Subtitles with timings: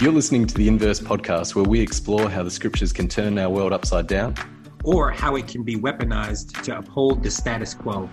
[0.00, 3.50] You're listening to the Inverse podcast, where we explore how the scriptures can turn our
[3.50, 4.34] world upside down
[4.82, 8.08] or how it can be weaponized to uphold the status quo.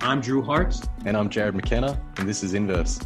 [0.00, 0.74] I'm Drew Hart.
[1.04, 2.98] And I'm Jarrod McKenna, and this is Inverse.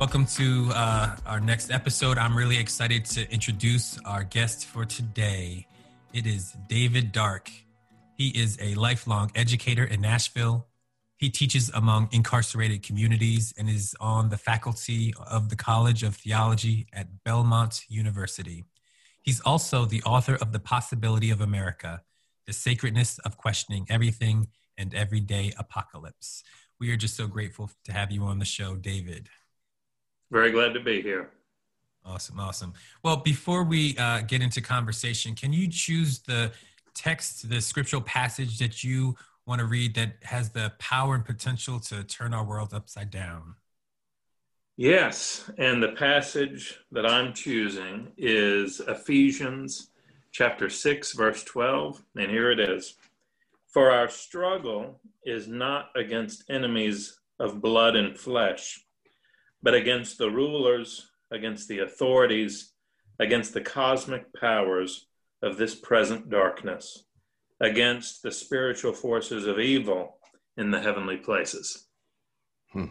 [0.00, 2.16] Welcome to uh, our next episode.
[2.16, 5.66] I'm really excited to introduce our guest for today.
[6.14, 7.50] It is David Dark.
[8.16, 10.68] He is a lifelong educator in Nashville.
[11.16, 16.86] He teaches among incarcerated communities and is on the faculty of the College of Theology
[16.92, 18.64] at Belmont University.
[19.22, 22.02] He's also the author of The Possibility of America
[22.46, 26.42] The Sacredness of Questioning Everything and Everyday Apocalypse.
[26.80, 29.28] We are just so grateful to have you on the show, David.
[30.32, 31.30] Very glad to be here.
[32.04, 32.72] Awesome, awesome.
[33.04, 36.50] Well, before we uh, get into conversation, can you choose the
[36.94, 41.80] text, the scriptural passage that you want to read that has the power and potential
[41.80, 43.56] to turn our world upside down?
[44.76, 49.90] Yes, and the passage that I'm choosing is Ephesians
[50.32, 52.94] chapter 6, verse 12, and here it is.
[53.68, 58.80] For our struggle is not against enemies of blood and flesh,
[59.62, 62.72] but against the rulers, against the authorities,
[63.18, 65.06] against the cosmic powers
[65.42, 67.04] of this present darkness,
[67.60, 70.16] against the spiritual forces of evil
[70.56, 71.86] in the heavenly places.
[72.72, 72.86] Hmm.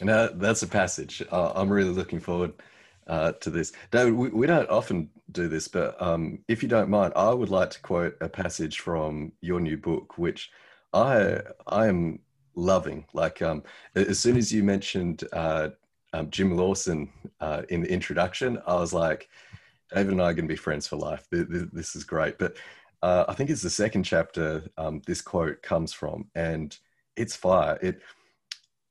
[0.00, 1.22] And that, that's a passage.
[1.30, 2.54] Uh, I'm really looking forward
[3.06, 3.72] uh, to this.
[3.90, 7.50] David, we, we, don't often do this, but um, if you don't mind, I would
[7.50, 10.50] like to quote a passage from your new book, which
[10.92, 12.20] I I am
[12.54, 13.06] loving.
[13.12, 13.62] Like um,
[13.94, 15.70] as soon as you mentioned uh,
[16.12, 17.10] um, Jim Lawson
[17.40, 19.28] uh, in the introduction, I was like,
[19.94, 21.26] David and I are going to be friends for life.
[21.30, 22.38] This is great.
[22.38, 22.56] But
[23.02, 26.76] uh, I think it's the second chapter um, this quote comes from, and
[27.16, 27.78] it's fire.
[27.80, 28.02] It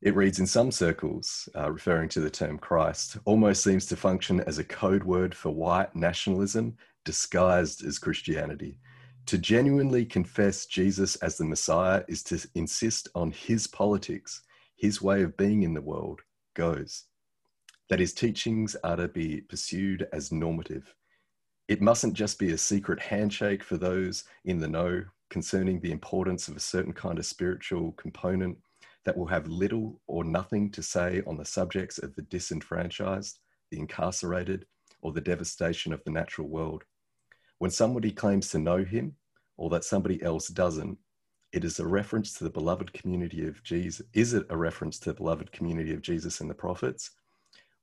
[0.02, 4.42] it reads in some circles, uh, referring to the term Christ, almost seems to function
[4.42, 8.78] as a code word for white nationalism disguised as Christianity.
[9.26, 14.44] To genuinely confess Jesus as the Messiah is to insist on his politics,
[14.76, 16.22] his way of being in the world
[16.54, 17.06] goes
[17.90, 20.94] that his teachings are to be pursued as normative.
[21.68, 26.48] It mustn't just be a secret handshake for those in the know concerning the importance
[26.48, 28.58] of a certain kind of spiritual component
[29.06, 33.40] that will have little or nothing to say on the subjects of the disenfranchised,
[33.72, 34.66] the incarcerated,
[35.02, 36.84] or the devastation of the natural world.
[37.60, 39.16] When somebody claims to know him,
[39.58, 40.98] or that somebody else doesn't,
[41.52, 44.06] it is a reference to the beloved community of Jesus.
[44.14, 47.12] Is it a reference to the beloved community of Jesus and the prophets?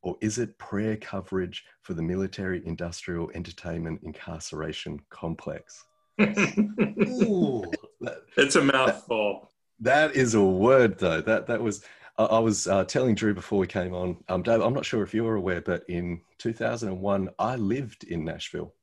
[0.04, 5.86] Or is it prayer coverage for the military industrial entertainment incarceration complex?
[6.20, 7.64] Ooh,
[8.02, 9.50] that, it's a mouthful.
[9.80, 11.22] That, that is a word, though.
[11.22, 11.84] That that was.
[12.18, 14.18] I, I was uh, telling Drew before we came on.
[14.28, 18.74] Um, Dave, I'm not sure if you're aware, but in 2001, I lived in Nashville.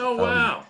[0.00, 0.58] Oh wow!
[0.58, 0.66] Um,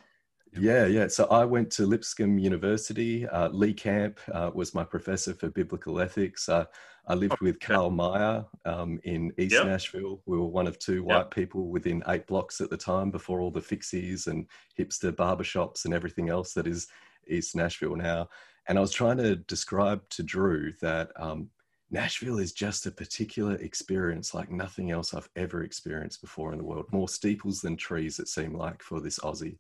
[0.58, 1.08] yeah, yeah.
[1.08, 3.26] So I went to Lipscomb University.
[3.26, 6.48] Uh, Lee Camp uh, was my professor for biblical ethics.
[6.48, 6.64] Uh,
[7.06, 9.66] I lived with Carl Meyer um, in East yep.
[9.66, 10.22] Nashville.
[10.26, 11.30] We were one of two white yep.
[11.30, 14.46] people within eight blocks at the time before all the fixies and
[14.78, 16.88] hipster barbershops and everything else that is
[17.28, 18.28] East Nashville now.
[18.68, 21.50] And I was trying to describe to Drew that um,
[21.90, 26.64] Nashville is just a particular experience like nothing else I've ever experienced before in the
[26.64, 26.86] world.
[26.90, 29.58] More steeples than trees, it seemed like, for this Aussie.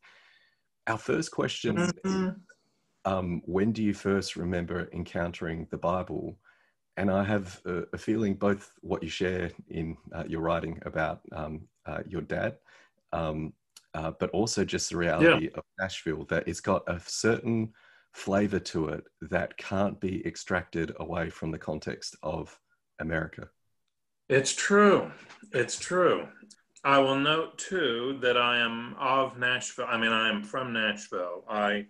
[0.86, 2.30] Our first question mm-hmm.
[3.04, 6.38] um, When do you first remember encountering the Bible?
[6.96, 11.20] and I have a, a, feeling both what you share in uh, your writing about
[11.32, 12.56] um, uh, your dad,
[13.12, 13.52] um,
[13.94, 15.58] uh, but also just the reality yeah.
[15.58, 17.72] of Nashville that it's got a certain
[18.12, 22.56] flavor to it that can't be extracted away from the context of
[23.00, 23.48] America.
[24.28, 25.10] It's true.
[25.52, 26.28] It's true.
[26.84, 29.86] I will note too that I am of Nashville.
[29.88, 31.44] I mean, I am from Nashville.
[31.48, 31.86] I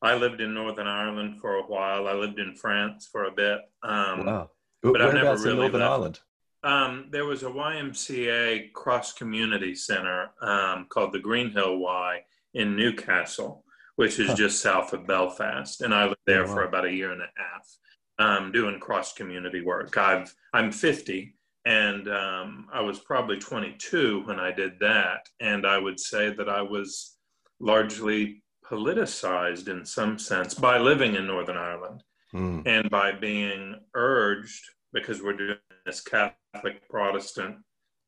[0.00, 2.06] I lived in Northern Ireland for a while.
[2.06, 3.60] I lived in France for a bit.
[3.82, 4.50] Um, wow.
[4.82, 5.90] But I've never really Northern left.
[5.90, 6.20] Ireland?
[6.64, 12.20] Um, there was a YMCA cross community center um, called the Greenhill Y
[12.54, 13.64] in Newcastle,
[13.96, 14.34] which is huh.
[14.34, 16.54] just south of Belfast, and I lived there oh, wow.
[16.54, 17.76] for about a year and a half,
[18.18, 19.96] um, doing cross community work.
[19.96, 21.34] I've I'm 50,
[21.64, 26.48] and um, I was probably 22 when I did that, and I would say that
[26.48, 27.16] I was
[27.60, 32.02] largely politicized in some sense by living in Northern Ireland
[32.34, 32.62] mm.
[32.66, 34.62] and by being urged
[34.92, 35.56] because we're doing
[35.86, 37.56] this Catholic Protestant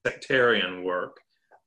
[0.06, 1.19] sectarian work.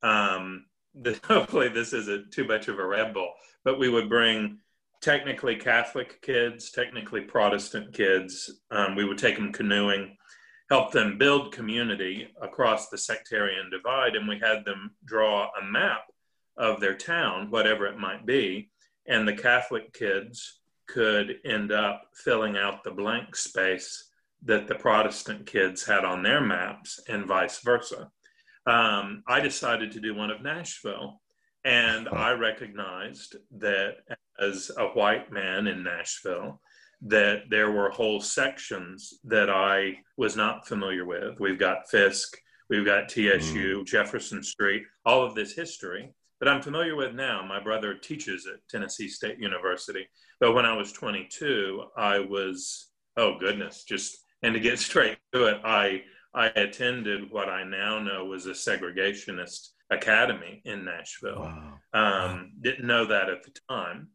[0.02, 0.66] Um,
[1.24, 3.32] hopefully, this isn't too much of a rebel,
[3.64, 4.58] but we would bring
[5.02, 8.62] technically Catholic kids, technically Protestant kids.
[8.70, 10.16] Um, we would take them canoeing,
[10.70, 16.04] help them build community across the sectarian divide, and we had them draw a map
[16.56, 18.70] of their town, whatever it might be,
[19.06, 24.10] and the Catholic kids could end up filling out the blank space
[24.44, 28.10] that the Protestant kids had on their maps, and vice versa.
[28.66, 31.20] Um, I decided to do one of Nashville,
[31.64, 33.96] and I recognized that
[34.38, 36.60] as a white man in Nashville,
[37.04, 41.38] that there were whole sections that I was not familiar with.
[41.38, 42.36] We've got Fisk,
[42.70, 43.86] we've got TSU, mm.
[43.86, 46.10] Jefferson Street, all of this history
[46.40, 47.44] that I'm familiar with now.
[47.46, 50.08] My brother teaches at Tennessee State University.
[50.40, 55.46] But when I was 22, I was, oh goodness, just, and to get straight to
[55.46, 56.02] it, I,
[56.34, 61.40] I attended what I now know was a segregationist academy in Nashville.
[61.40, 61.78] Wow.
[61.92, 64.08] Um, didn't know that at the time.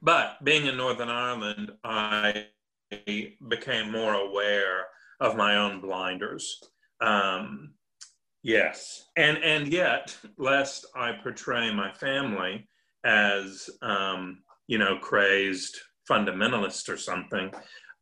[0.00, 2.46] But being in Northern Ireland, I
[3.48, 4.86] became more aware
[5.20, 6.60] of my own blinders.
[7.00, 7.74] Um,
[8.42, 12.68] yes, and and yet, lest I portray my family
[13.04, 15.78] as um, you know crazed
[16.10, 17.52] fundamentalist or something,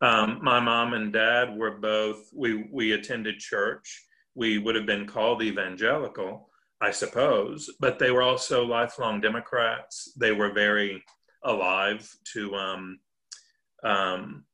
[0.01, 2.29] um, my mom and dad were both.
[2.35, 4.07] We we attended church.
[4.35, 6.49] We would have been called evangelical,
[6.81, 10.13] I suppose, but they were also lifelong Democrats.
[10.17, 11.03] They were very
[11.45, 12.99] alive to um,
[13.83, 14.45] um,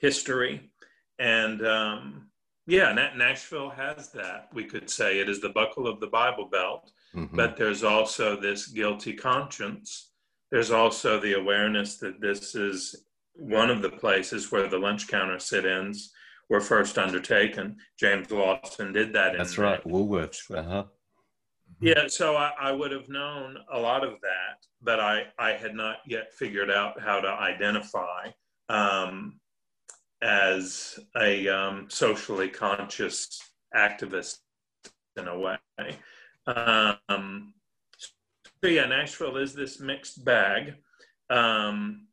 [0.00, 0.70] history.
[1.18, 2.28] And um,
[2.66, 4.48] yeah, Nashville has that.
[4.52, 7.36] We could say it is the buckle of the Bible Belt, mm-hmm.
[7.36, 10.10] but there's also this guilty conscience.
[10.50, 13.04] There's also the awareness that this is
[13.34, 16.12] one of the places where the lunch counter sit ins
[16.48, 17.76] were first undertaken.
[17.98, 19.36] James Lawson did that.
[19.36, 20.50] That's right, Woolworths.
[20.50, 20.84] Uh-huh.
[21.84, 25.74] Yeah, so I, I, would have known a lot of that, but I, I had
[25.74, 28.28] not yet figured out how to identify
[28.70, 29.38] um,
[30.22, 33.38] as a um, socially conscious
[33.76, 34.38] activist
[35.18, 35.58] in a way.
[36.46, 37.52] Um,
[38.62, 40.76] so yeah, Nashville is this mixed bag
[41.28, 42.06] um,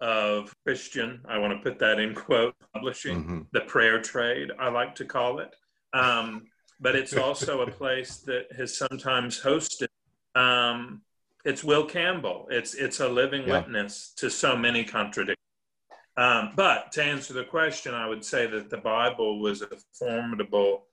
[0.00, 1.20] of Christian.
[1.28, 3.40] I want to put that in quote publishing, mm-hmm.
[3.52, 4.50] the prayer trade.
[4.58, 5.54] I like to call it.
[5.92, 6.48] Um,
[6.82, 9.86] but it's also a place that has sometimes hosted.
[10.34, 11.02] Um,
[11.44, 12.48] it's Will Campbell.
[12.50, 13.60] It's it's a living yeah.
[13.60, 15.38] witness to so many contradictions.
[16.16, 19.68] Um, but to answer the question, I would say that the Bible was a
[19.98, 20.86] formidable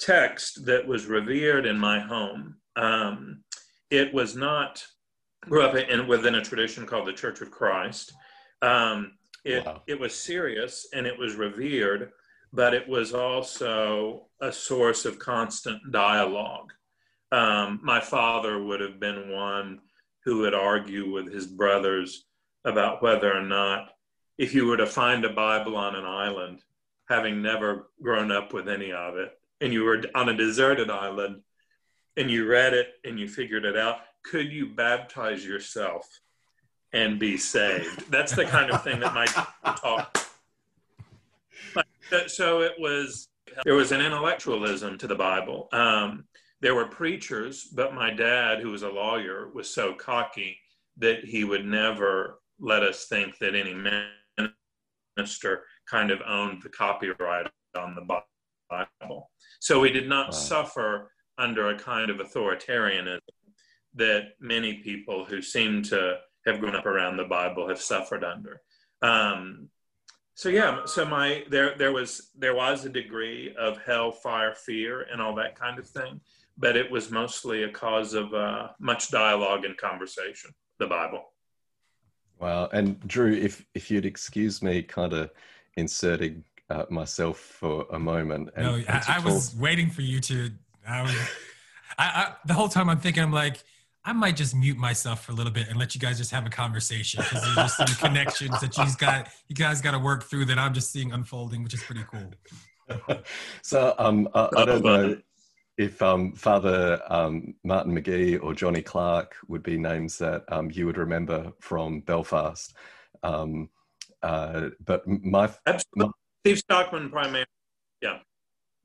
[0.00, 2.56] text that was revered in my home.
[2.74, 3.44] Um,
[3.90, 4.84] it was not
[5.42, 8.12] grew up in, within a tradition called the Church of Christ.
[8.62, 9.12] Um,
[9.44, 9.82] it wow.
[9.86, 12.10] it was serious and it was revered,
[12.52, 16.72] but it was also a source of constant dialogue.
[17.32, 19.80] Um, my father would have been one
[20.24, 22.24] who would argue with his brothers
[22.64, 23.90] about whether or not,
[24.38, 26.60] if you were to find a Bible on an island,
[27.08, 31.42] having never grown up with any of it, and you were on a deserted island
[32.16, 36.08] and you read it and you figured it out, could you baptize yourself
[36.92, 38.10] and be saved?
[38.10, 39.26] That's the kind of thing that my
[39.76, 40.25] talk
[42.26, 43.28] so it was
[43.64, 45.68] there was an intellectualism to the Bible.
[45.72, 46.24] Um,
[46.60, 50.58] there were preachers, but my dad, who was a lawyer, was so cocky
[50.98, 53.74] that he would never let us think that any
[55.16, 57.46] minister kind of owned the copyright
[57.78, 58.22] on the
[58.70, 59.30] Bible.
[59.60, 60.32] So we did not wow.
[60.32, 63.20] suffer under a kind of authoritarianism
[63.94, 68.60] that many people who seem to have grown up around the Bible have suffered under.
[69.02, 69.68] Um,
[70.36, 75.06] so yeah so my there there was there was a degree of hell fire fear
[75.10, 76.20] and all that kind of thing
[76.58, 81.32] but it was mostly a cause of uh, much dialogue and conversation the bible.
[82.38, 82.68] Wow.
[82.72, 85.30] And drew if if you'd excuse me kind of
[85.76, 90.50] inserting uh, myself for a moment and, no I, I was waiting for you to
[90.86, 91.14] I was,
[91.98, 93.62] I, I, the whole time i'm thinking i'm like
[94.06, 96.46] I might just mute myself for a little bit and let you guys just have
[96.46, 100.22] a conversation because there's just some connections that you got you guys got to work
[100.22, 103.18] through that I'm just seeing unfolding, which is pretty cool.
[103.62, 105.16] so um, I, I, don't know
[105.76, 110.86] if um, Father um, Martin McGee or Johnny Clark would be names that um, you
[110.86, 112.74] would remember from Belfast.
[113.24, 113.70] Um,
[114.22, 115.50] uh, but my,
[115.96, 116.08] my
[116.44, 117.44] Steve Stockman, primarily,
[118.00, 118.18] yeah.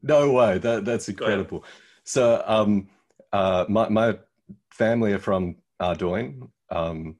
[0.01, 1.63] No way, that that's incredible.
[2.05, 2.89] So um,
[3.31, 4.17] uh, my my
[4.69, 6.49] family are from Ardoyne.
[6.69, 7.17] Um,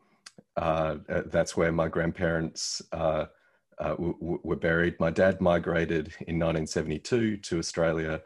[0.57, 3.25] uh, uh, that's where my grandparents uh,
[3.79, 4.99] uh, were buried.
[4.99, 8.21] My dad migrated in 1972 to Australia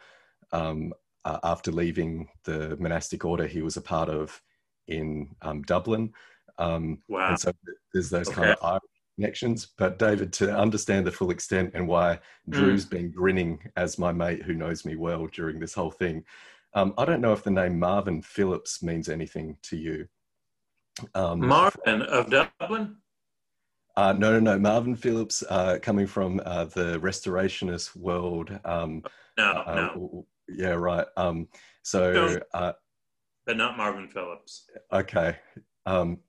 [0.52, 0.94] um,
[1.24, 4.42] uh, after leaving the monastic order he was a part of
[4.88, 6.14] in um, Dublin.
[6.58, 7.30] Um, wow.
[7.30, 7.52] And so
[7.94, 8.36] there's those okay.
[8.36, 8.82] kind of Irish
[9.16, 9.68] connections.
[9.78, 12.20] But David, to understand the full extent and why
[12.50, 16.24] Drew's been grinning as my mate who knows me well during this whole thing,
[16.76, 20.08] um, I don't know if the name Marvin Phillips means anything to you.
[21.14, 22.98] Um, Marvin of Dublin?
[23.98, 24.60] Uh, no, no, no.
[24.60, 28.58] Marvin Phillips, uh, coming from uh, the restorationist world.
[28.66, 29.04] Um,
[29.38, 30.26] no, uh, no.
[30.50, 31.08] Yeah, right.
[31.18, 31.48] Um,
[31.84, 32.74] so, uh,
[33.46, 34.70] but not Marvin Phillips.
[34.92, 35.38] Okay.
[35.86, 36.20] Um,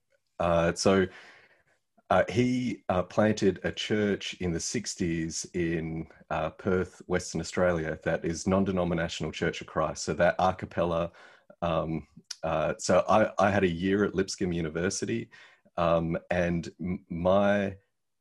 [2.11, 6.07] uh, he planted a church in the '60s in
[6.59, 7.99] Perth, Western Australia.
[8.05, 10.05] That is non-denominational Church of Christ.
[10.05, 11.11] So that a cappella.
[11.63, 12.07] Um,
[12.79, 15.29] so I, I had a year at Lipscomb University.
[15.77, 16.71] Um, and
[17.11, 17.77] my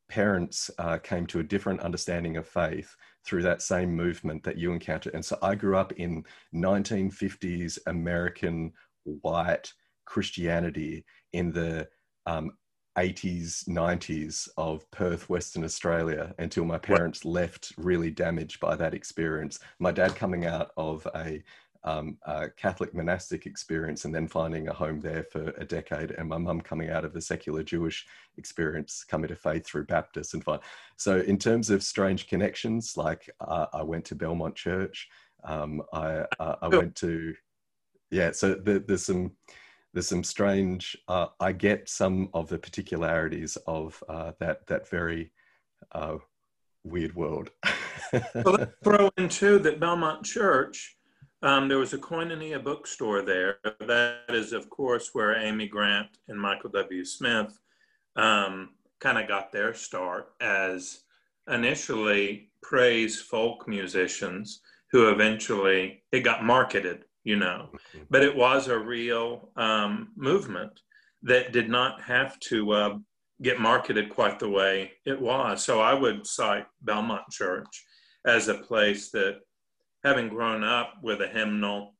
[0.07, 4.71] parents uh, came to a different understanding of faith through that same movement that you
[4.71, 5.15] encountered.
[5.15, 6.23] And so I grew up in
[6.53, 8.71] 1950s American
[9.03, 9.73] white
[10.05, 11.87] Christianity in the
[12.27, 12.51] um,
[12.97, 19.59] 80s, 90s of Perth, Western Australia, until my parents left really damaged by that experience.
[19.79, 21.43] My dad coming out of a
[21.85, 26.27] um, a Catholic monastic experience and then finding a home there for a decade, and
[26.27, 30.43] my mum coming out of the secular Jewish experience, coming to faith through Baptist and
[30.43, 30.59] fine.
[30.97, 35.07] So, in terms of strange connections, like uh, I went to Belmont Church,
[35.43, 37.35] um, I uh, I went to
[38.09, 38.31] yeah.
[38.31, 39.31] So the, there's some
[39.95, 40.95] there's some strange.
[41.07, 45.31] Uh, I get some of the particularities of uh, that that very
[45.91, 46.17] uh,
[46.83, 47.49] weird world.
[48.13, 50.95] well, let's throw in too that Belmont Church
[51.45, 53.59] um, there was a Koinonia bookstore there.
[53.79, 57.05] That is, of course, where Amy Grant and Michael W.
[57.05, 57.59] Smith
[58.15, 61.01] um, kind of got their start as
[61.47, 64.61] initially praise folk musicians
[64.91, 68.03] who eventually it got marketed, you know, mm-hmm.
[68.09, 70.79] but it was a real um, movement
[71.23, 72.97] that did not have to uh,
[73.41, 75.65] get marketed quite the way it was.
[75.65, 77.83] So I would cite Belmont Church
[78.25, 79.39] as a place that
[80.03, 81.95] having grown up with a hymnal,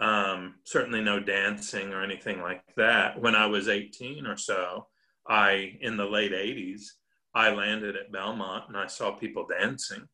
[0.00, 3.20] um, certainly no dancing or anything like that.
[3.20, 4.86] When I was 18 or so,
[5.28, 6.84] I, in the late 80s,
[7.34, 10.08] I landed at Belmont and I saw people dancing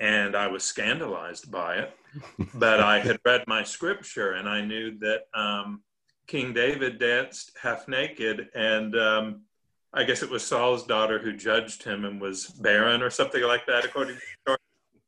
[0.00, 1.92] and I was scandalized by it.
[2.54, 5.82] but I had read my scripture and I knew that um,
[6.26, 9.42] King David danced half naked and um,
[9.92, 13.66] I guess it was Saul's daughter who judged him and was barren or something like
[13.66, 14.58] that, according to the story.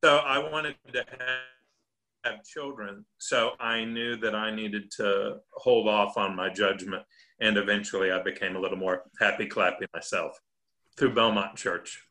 [0.02, 1.40] So I wanted to have
[2.24, 7.02] have children, so I knew that I needed to hold off on my judgment.
[7.40, 10.38] And eventually I became a little more happy clapping myself
[10.98, 12.02] through Belmont Church.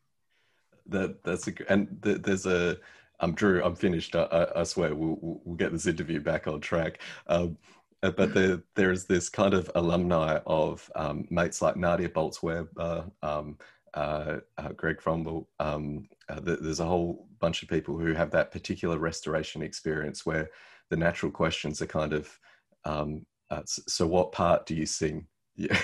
[0.90, 2.76] That that's a and there's a
[3.20, 3.62] I'm Drew.
[3.62, 4.16] I'm finished.
[4.16, 7.00] I, I swear we'll, we'll get this interview back on track.
[7.26, 7.58] Um,
[8.02, 13.58] uh, but there, there's this kind of alumni of um, mates like Nadia Bolz-Weber, um,
[13.92, 15.46] uh, uh, Greg Fromble.
[15.58, 20.48] Um, uh, there's a whole bunch of people who have that particular restoration experience where
[20.88, 22.38] the natural questions are kind of,
[22.84, 25.26] um, uh, so what part do you sing?
[25.56, 25.78] Yeah.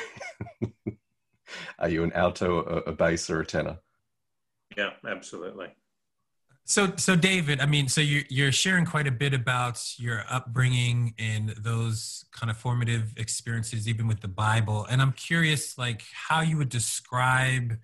[1.78, 3.78] are you an alto, a, a bass, or a tenor?
[4.76, 5.68] Yeah, absolutely.
[6.68, 11.14] So, so David, I mean, so you're you're sharing quite a bit about your upbringing
[11.16, 14.84] and those kind of formative experiences, even with the Bible.
[14.90, 17.78] And I'm curious, like, how you would describe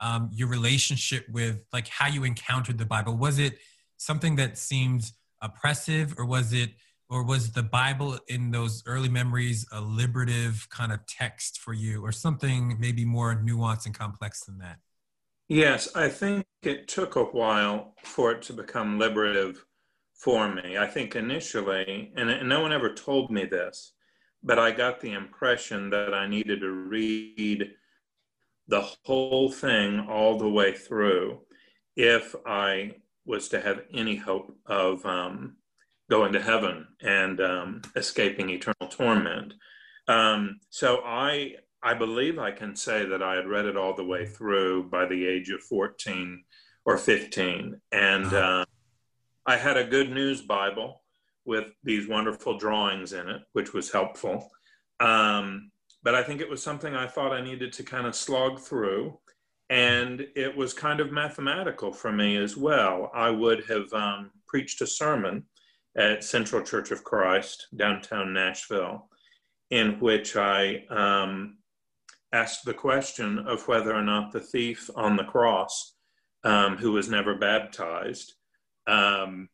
[0.00, 3.16] um, your relationship with like how you encountered the Bible.
[3.16, 3.58] Was it
[3.96, 6.70] something that seemed oppressive, or was it,
[7.08, 12.04] or was the Bible in those early memories a liberative kind of text for you,
[12.04, 14.78] or something maybe more nuanced and complex than that?
[15.50, 19.64] Yes, I think it took a while for it to become liberative
[20.14, 20.78] for me.
[20.78, 23.90] I think initially, and no one ever told me this,
[24.44, 27.68] but I got the impression that I needed to read
[28.68, 31.40] the whole thing all the way through
[31.96, 32.92] if I
[33.26, 35.56] was to have any hope of um,
[36.08, 39.54] going to heaven and um, escaping eternal torment.
[40.06, 44.04] Um, so I I believe I can say that I had read it all the
[44.04, 46.44] way through by the age of 14
[46.84, 47.80] or 15.
[47.92, 48.64] And uh,
[49.46, 51.02] I had a good news Bible
[51.44, 54.50] with these wonderful drawings in it, which was helpful.
[55.00, 55.70] Um,
[56.02, 59.18] but I think it was something I thought I needed to kind of slog through.
[59.70, 63.10] And it was kind of mathematical for me as well.
[63.14, 65.44] I would have um, preached a sermon
[65.96, 69.08] at Central Church of Christ, downtown Nashville,
[69.70, 71.58] in which I um,
[72.32, 75.94] asked the question of whether or not the thief on the cross,
[76.44, 78.34] um, who was never baptized,
[78.86, 79.48] um,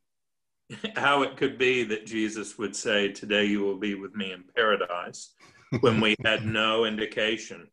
[0.96, 4.44] how it could be that Jesus would say, Today you will be with me in
[4.54, 5.34] paradise
[5.80, 7.68] when we had no indication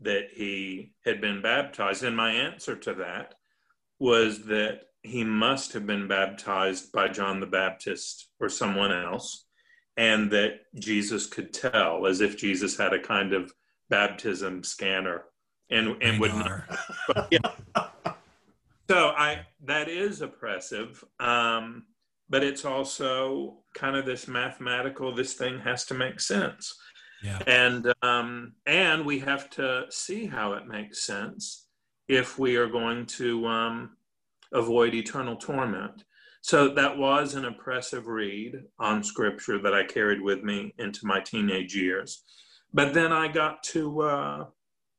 [0.00, 2.02] that he had been baptized.
[2.02, 3.34] And my answer to that
[3.98, 9.46] was that he must have been baptized by John the Baptist or someone else,
[9.96, 13.52] and that Jesus could tell, as if Jesus had a kind of
[13.92, 15.24] baptism scanner
[15.70, 16.62] and and would not.
[17.08, 17.84] But, yeah.
[18.88, 21.84] so I that is oppressive, um,
[22.30, 25.14] but it's also kind of this mathematical.
[25.14, 26.74] This thing has to make sense,
[27.22, 27.38] Yeah.
[27.46, 31.66] and um, and we have to see how it makes sense
[32.08, 33.96] if we are going to um,
[34.52, 36.04] avoid eternal torment.
[36.40, 41.20] So that was an oppressive read on scripture that I carried with me into my
[41.20, 42.24] teenage years.
[42.74, 44.46] But then I got to uh,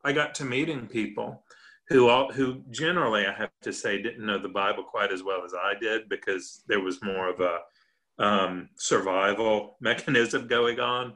[0.03, 1.43] I got to meeting people
[1.89, 5.43] who all, who generally I have to say didn't know the Bible quite as well
[5.45, 7.59] as I did because there was more of a
[8.23, 11.13] um, survival mechanism going on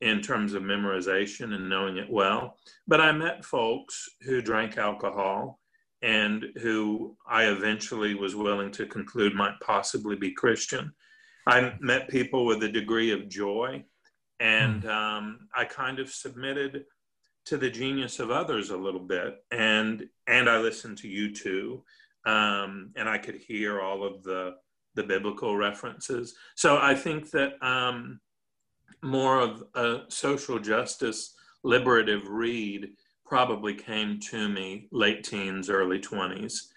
[0.00, 2.56] in terms of memorization and knowing it well.
[2.86, 5.60] But I met folks who drank alcohol
[6.02, 10.92] and who I eventually was willing to conclude might possibly be Christian.
[11.46, 13.84] I met people with a degree of joy,
[14.44, 16.84] and um, I kind of submitted
[17.46, 22.90] to the genius of others a little bit, and and I listened to U2, um,
[22.94, 24.56] and I could hear all of the
[24.94, 26.34] the biblical references.
[26.56, 28.20] So I think that um,
[29.02, 31.34] more of a social justice
[31.64, 32.90] liberative read
[33.24, 36.68] probably came to me late teens, early 20s.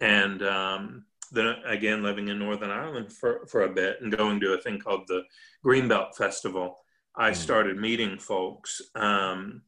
[0.00, 4.54] And um, then again, living in Northern Ireland for, for a bit and going to
[4.54, 5.22] a thing called the
[5.64, 6.78] Greenbelt Festival,
[7.16, 7.36] I Mm.
[7.36, 9.62] started meeting folks um,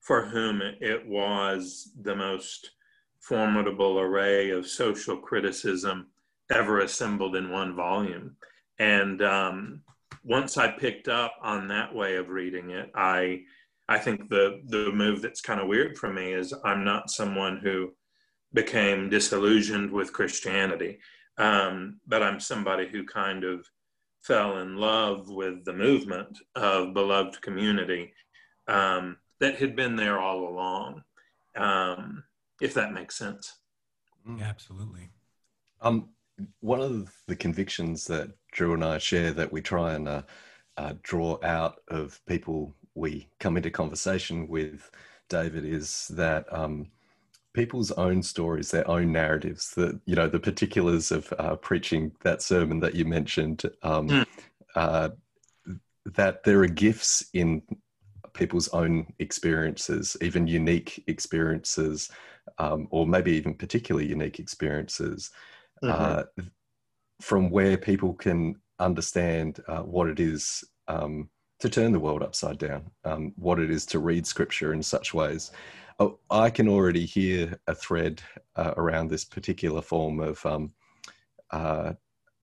[0.00, 2.70] for whom it was the most
[3.20, 6.06] formidable array of social criticism
[6.50, 8.36] ever assembled in one volume.
[8.78, 9.82] And um,
[10.24, 13.44] once I picked up on that way of reading it, I
[13.88, 17.58] I think the the move that's kind of weird for me is I'm not someone
[17.58, 17.94] who
[18.52, 21.00] became disillusioned with Christianity,
[21.38, 23.68] um, but I'm somebody who kind of
[24.24, 28.12] fell in love with the movement of beloved community
[28.68, 31.02] um, that had been there all along.
[31.56, 32.24] Um,
[32.60, 33.58] if that makes sense.
[34.26, 35.10] Yeah, absolutely.
[35.82, 36.08] Um,
[36.60, 40.22] one of the convictions that Drew and I share that we try and uh,
[40.76, 44.90] uh, draw out of people we come into conversation with,
[45.28, 46.86] David, is that um,
[47.54, 52.42] people's own stories, their own narratives, the you know the particulars of uh, preaching that
[52.42, 54.26] sermon that you mentioned, um, Mm.
[54.74, 55.08] uh,
[56.04, 57.62] that there are gifts in
[58.34, 62.10] people's own experiences, even unique experiences,
[62.58, 65.30] um, or maybe even particularly unique experiences,
[65.84, 66.24] uh,
[67.20, 71.30] from where people can understand uh, what it is um,
[71.64, 75.14] to turn the world upside down, um, what it is to read scripture in such
[75.14, 75.50] ways.
[75.98, 78.20] Oh, I can already hear a thread
[78.54, 80.72] uh, around this particular form of um,
[81.52, 81.94] uh,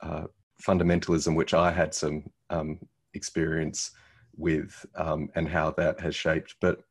[0.01, 0.23] uh,
[0.59, 2.79] fundamentalism, which I had some um,
[3.13, 3.91] experience
[4.35, 6.55] with, um, and how that has shaped.
[6.59, 6.81] But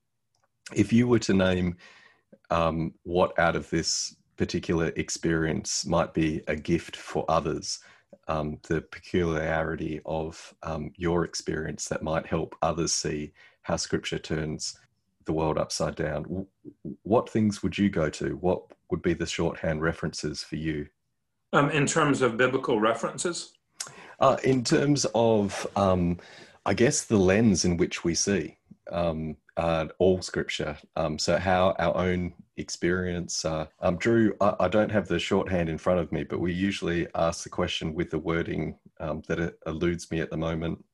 [0.72, 1.78] if you were to name
[2.50, 7.80] um, what out of this particular experience might be a gift for others,
[8.30, 14.78] um, the peculiarity of um, your experience that might help others see how scripture turns
[15.24, 16.46] the world upside down.
[17.02, 18.36] What things would you go to?
[18.36, 20.86] What would be the shorthand references for you?
[21.52, 23.52] Um, in terms of biblical references,
[24.20, 26.18] Uh, in terms of, um,
[26.64, 28.58] I guess, the lens in which we see
[28.90, 30.76] um, uh, all scripture.
[30.96, 33.44] Um, so, how our own experience.
[33.44, 36.52] Uh, um, Drew, I, I don't have the shorthand in front of me, but we
[36.52, 40.84] usually ask the question with the wording um, that eludes me at the moment.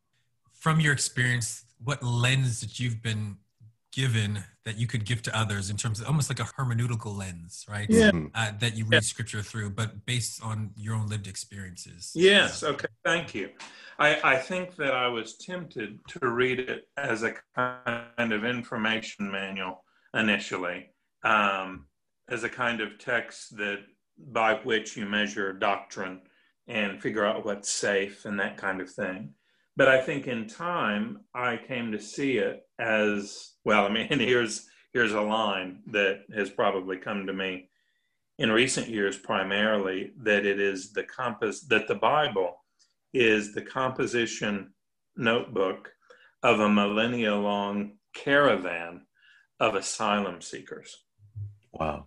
[0.52, 3.36] From your experience, what lens that you've been
[3.96, 7.64] given that you could give to others in terms of almost like a hermeneutical lens,
[7.66, 7.88] right?
[7.88, 8.10] Yeah.
[8.10, 8.30] Mhm.
[8.34, 12.12] Uh, that you read scripture through, but based on your own lived experiences.
[12.14, 12.62] Yes.
[12.62, 12.88] Okay.
[13.02, 13.52] Thank you.
[13.98, 19.30] I, I think that I was tempted to read it as a kind of information
[19.30, 19.82] manual
[20.12, 20.90] initially,
[21.24, 21.86] um,
[22.28, 23.78] as a kind of text that
[24.18, 26.20] by which you measure doctrine
[26.68, 29.32] and figure out what's safe and that kind of thing.
[29.76, 33.84] But I think in time I came to see it as well.
[33.84, 37.68] I mean, here's here's a line that has probably come to me
[38.38, 42.56] in recent years primarily that it is the compass that the Bible
[43.12, 44.72] is the composition
[45.16, 45.90] notebook
[46.42, 49.02] of a millennia long caravan
[49.60, 51.04] of asylum seekers.
[51.72, 52.06] Wow.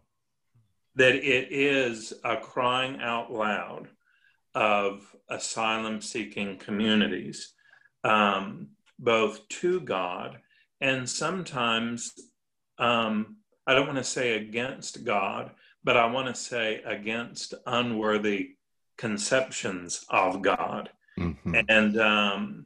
[0.96, 3.88] That it is a crying out loud
[4.56, 7.54] of asylum seeking communities,
[8.04, 10.40] um, both to God
[10.82, 12.14] and sometimes
[12.78, 15.52] um, I don't want to say against God,
[15.84, 18.56] but I want to say against unworthy
[18.98, 20.90] conceptions of God.
[21.20, 21.56] Mm-hmm.
[21.68, 22.66] And um,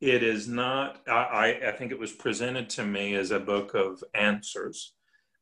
[0.00, 4.02] it is not, I, I think it was presented to me as a book of
[4.14, 4.94] answers,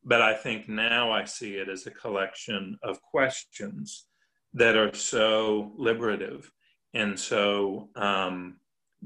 [0.03, 4.07] but I think now I see it as a collection of questions
[4.55, 6.51] that are so liberative
[6.95, 8.57] and so um,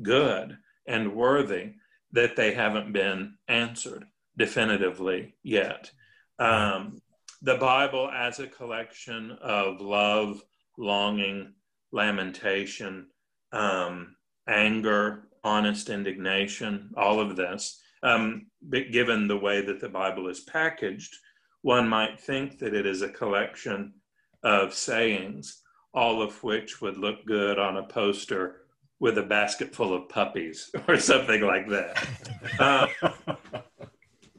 [0.03, 1.75] good and worthy
[2.13, 4.05] that they haven't been answered
[4.37, 5.91] definitively yet.
[6.39, 7.01] Um,
[7.43, 10.43] the Bible as a collection of love,
[10.77, 11.55] longing,
[11.93, 13.07] lamentation,
[13.53, 14.17] um,
[14.49, 17.81] anger, honest indignation, all of this.
[18.03, 21.15] Um, but given the way that the Bible is packaged,
[21.63, 23.95] one might think that it is a collection
[24.43, 28.60] of sayings, all of which would look good on a poster
[29.01, 32.07] with a basket full of puppies or something like that.
[32.59, 32.87] Uh,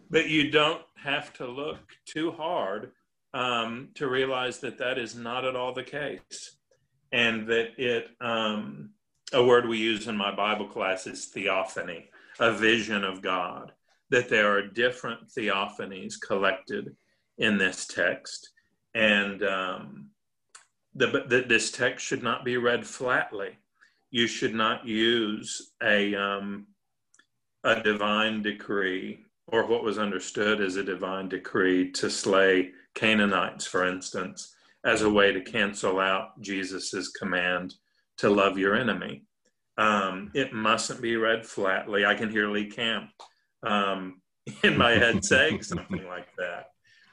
[0.10, 2.92] but you don't have to look too hard
[3.34, 6.58] um, to realize that that is not at all the case.
[7.12, 8.92] And that it, um,
[9.34, 13.74] a word we use in my Bible class is theophany, a vision of God,
[14.12, 16.96] that there are different theophanies collected
[17.38, 18.50] in this text.
[18.94, 20.10] And um,
[20.96, 23.58] the, the, this text should not be read flatly.
[24.12, 26.68] You should not use a, um,
[27.64, 33.86] a divine decree or what was understood as a divine decree to slay Canaanites, for
[33.86, 34.54] instance,
[34.86, 37.76] as a way to cancel out Jesus's command
[38.18, 39.24] to love your enemy.
[39.78, 42.06] Um, it mustn't be read flatly.
[42.06, 43.10] I can hear Lee Camp
[43.64, 44.22] um,
[44.64, 46.68] in my head saying something like that.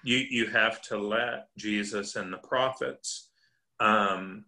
[0.05, 3.31] You you have to let Jesus and the prophets
[3.81, 4.45] um,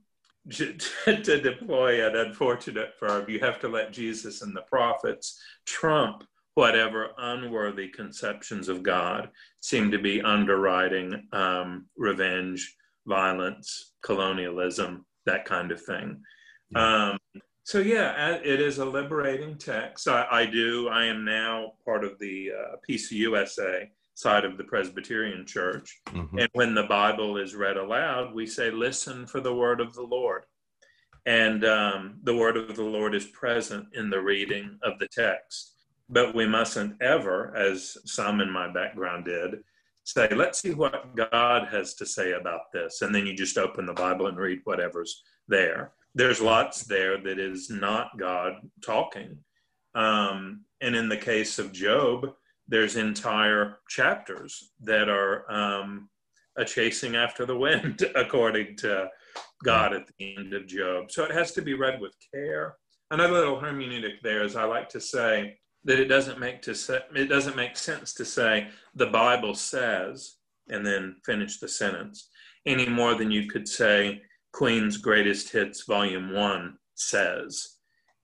[0.53, 3.29] to, to deploy an unfortunate verb.
[3.29, 6.24] You have to let Jesus and the prophets trump
[6.55, 12.76] whatever unworthy conceptions of God seem to be underwriting um, revenge,
[13.07, 16.20] violence, colonialism, that kind of thing.
[16.74, 17.18] Um,
[17.62, 20.09] so, yeah, it is a liberating text.
[20.09, 20.88] I, I do.
[20.88, 23.88] I am now part of the uh, PCUSA
[24.20, 26.00] side of the Presbyterian Church.
[26.09, 26.38] Mm-hmm.
[26.38, 30.02] And when the Bible is read aloud, we say, Listen for the word of the
[30.02, 30.44] Lord.
[31.26, 35.74] And um, the word of the Lord is present in the reading of the text.
[36.09, 39.62] But we mustn't ever, as some in my background did,
[40.04, 43.02] say, let's see what God has to say about this.
[43.02, 45.92] And then you just open the Bible and read whatever's there.
[46.14, 49.38] There's lots there that is not God talking.
[49.94, 52.33] Um, and in the case of Job,
[52.70, 56.09] there's entire chapters that are um,
[56.56, 59.09] a chasing after the wind, according to
[59.62, 61.11] God at the end of Job.
[61.11, 62.76] So it has to be read with care.
[63.11, 66.72] Another little hermeneutic there is I like to say, that it doesn't make to
[67.14, 70.37] it doesn't make sense to say the Bible says
[70.68, 72.28] and then finish the sentence
[72.66, 74.20] any more than you could say
[74.52, 77.76] Queen's Greatest Hits Volume One says.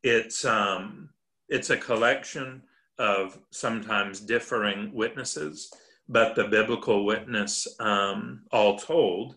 [0.03, 1.09] It's um,
[1.49, 2.63] it's a collection
[2.99, 5.73] of sometimes differing witnesses,
[6.09, 9.37] but the biblical witness, um, all told,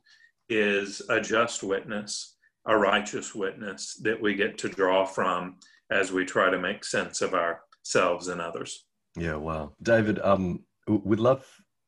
[0.49, 5.57] is a just witness, a righteous witness that we get to draw from
[5.91, 8.85] as we try to make sense of ourselves and others.
[9.17, 9.73] Yeah, wow.
[9.81, 11.45] David, um, we'd love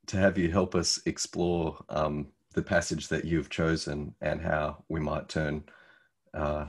[0.07, 4.99] to have you help us explore um, the passage that you've chosen and how we
[4.99, 5.63] might turn
[6.33, 6.65] uh,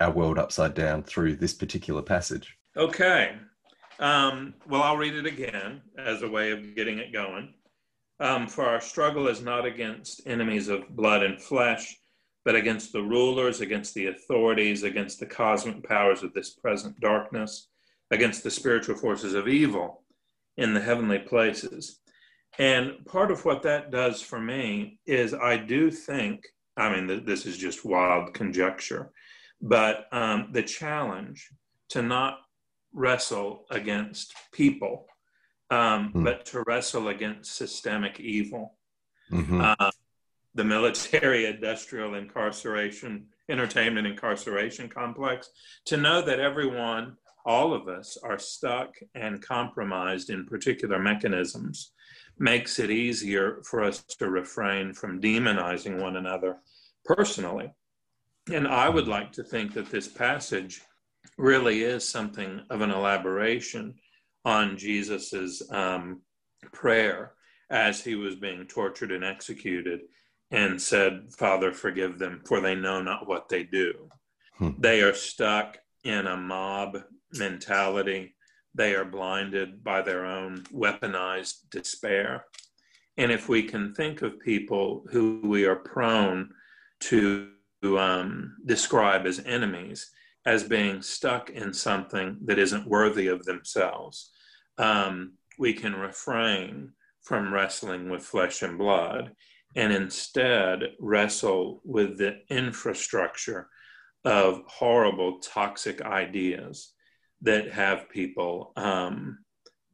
[0.00, 2.56] our world upside down through this particular passage.
[2.76, 3.34] Okay.
[4.00, 7.54] Um, well, I'll read it again as a way of getting it going.
[8.18, 11.96] Um, For our struggle is not against enemies of blood and flesh,
[12.44, 17.68] but against the rulers, against the authorities, against the cosmic powers of this present darkness
[18.10, 20.02] against the spiritual forces of evil
[20.56, 22.00] in the heavenly places.
[22.58, 27.46] And part of what that does for me is I do think, I mean, this
[27.46, 29.12] is just wild conjecture,
[29.62, 31.48] but um, the challenge
[31.90, 32.38] to not
[32.92, 35.06] wrestle against people,
[35.70, 36.24] um, mm.
[36.24, 38.74] but to wrestle against systemic evil.
[39.30, 39.60] Mm-hmm.
[39.60, 39.90] Uh,
[40.54, 45.50] the military industrial incarceration, entertainment incarceration complex,
[45.86, 51.92] to know that everyone all of us are stuck and compromised in particular mechanisms
[52.38, 56.58] makes it easier for us to refrain from demonizing one another
[57.04, 57.72] personally.
[58.52, 60.82] And I would like to think that this passage
[61.38, 63.94] really is something of an elaboration
[64.44, 66.22] on Jesus's um,
[66.72, 67.32] prayer
[67.70, 70.00] as he was being tortured and executed
[70.50, 74.08] and said, Father, forgive them, for they know not what they do.
[74.54, 74.70] Hmm.
[74.78, 76.98] They are stuck in a mob
[77.32, 78.34] mentality.
[78.74, 82.46] They are blinded by their own weaponized despair.
[83.16, 86.50] And if we can think of people who we are prone
[87.00, 87.50] to
[87.82, 90.10] um, describe as enemies
[90.46, 94.30] as being stuck in something that isn't worthy of themselves,
[94.78, 99.32] um, we can refrain from wrestling with flesh and blood
[99.76, 103.68] and instead wrestle with the infrastructure
[104.24, 106.92] of horrible, toxic ideas
[107.42, 109.38] that have people um,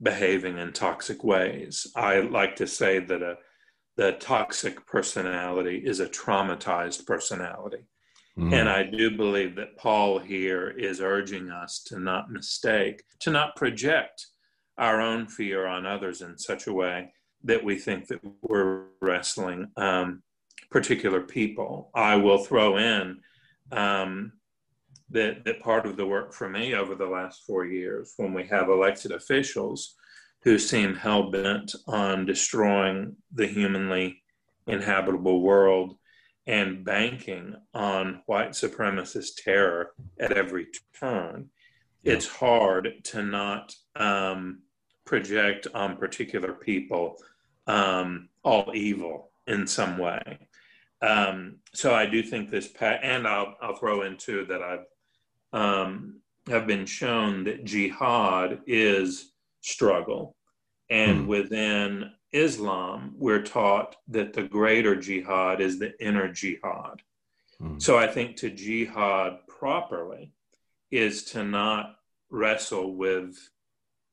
[0.03, 1.87] behaving in toxic ways.
[1.95, 3.37] I like to say that a
[3.97, 7.79] the toxic personality is a traumatized personality.
[8.39, 8.53] Mm.
[8.53, 13.57] And I do believe that Paul here is urging us to not mistake, to not
[13.57, 14.27] project
[14.77, 17.13] our own fear on others in such a way
[17.45, 20.23] that we think that we're wrestling um,
[20.71, 21.91] particular people.
[21.95, 23.21] I will throw in
[23.73, 24.33] um,
[25.11, 28.47] that, that part of the work for me over the last four years, when we
[28.49, 29.95] have elected officials
[30.43, 34.23] who seem hell bent on destroying the humanly
[34.67, 35.97] inhabitable world
[36.47, 41.51] and banking on white supremacist terror at every turn,
[42.05, 44.61] it's hard to not um,
[45.05, 47.17] project on particular people
[47.67, 50.39] um, all evil in some way.
[51.03, 54.85] Um, so I do think this, pa- and I'll, I'll throw in too that I've
[55.53, 60.37] um, have been shown that jihad is struggle,
[60.91, 61.27] and hmm.
[61.27, 67.03] within Islam, we're taught that the greater jihad is the inner jihad.
[67.59, 67.79] Hmm.
[67.79, 70.33] So I think to jihad properly
[70.91, 71.97] is to not
[72.31, 73.37] wrestle with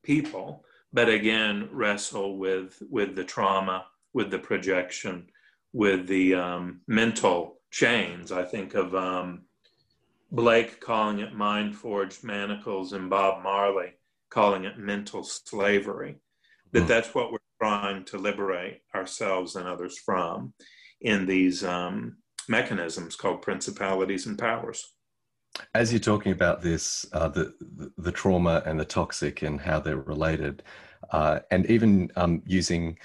[0.02, 5.28] people, but again wrestle with with the trauma, with the projection,
[5.72, 8.32] with the um, mental chains.
[8.32, 9.42] I think of um,
[10.30, 13.92] Blake calling it mind forged manacles and Bob Marley
[14.30, 16.16] calling it mental slavery.
[16.72, 16.88] That mm.
[16.88, 20.52] that's what we're trying to liberate ourselves and others from
[21.00, 22.16] in these um,
[22.48, 24.84] mechanisms called principalities and powers.
[25.74, 29.78] As you're talking about this, uh, the, the, the trauma and the toxic and how
[29.78, 30.62] they're related,
[31.10, 32.98] uh, and even um, using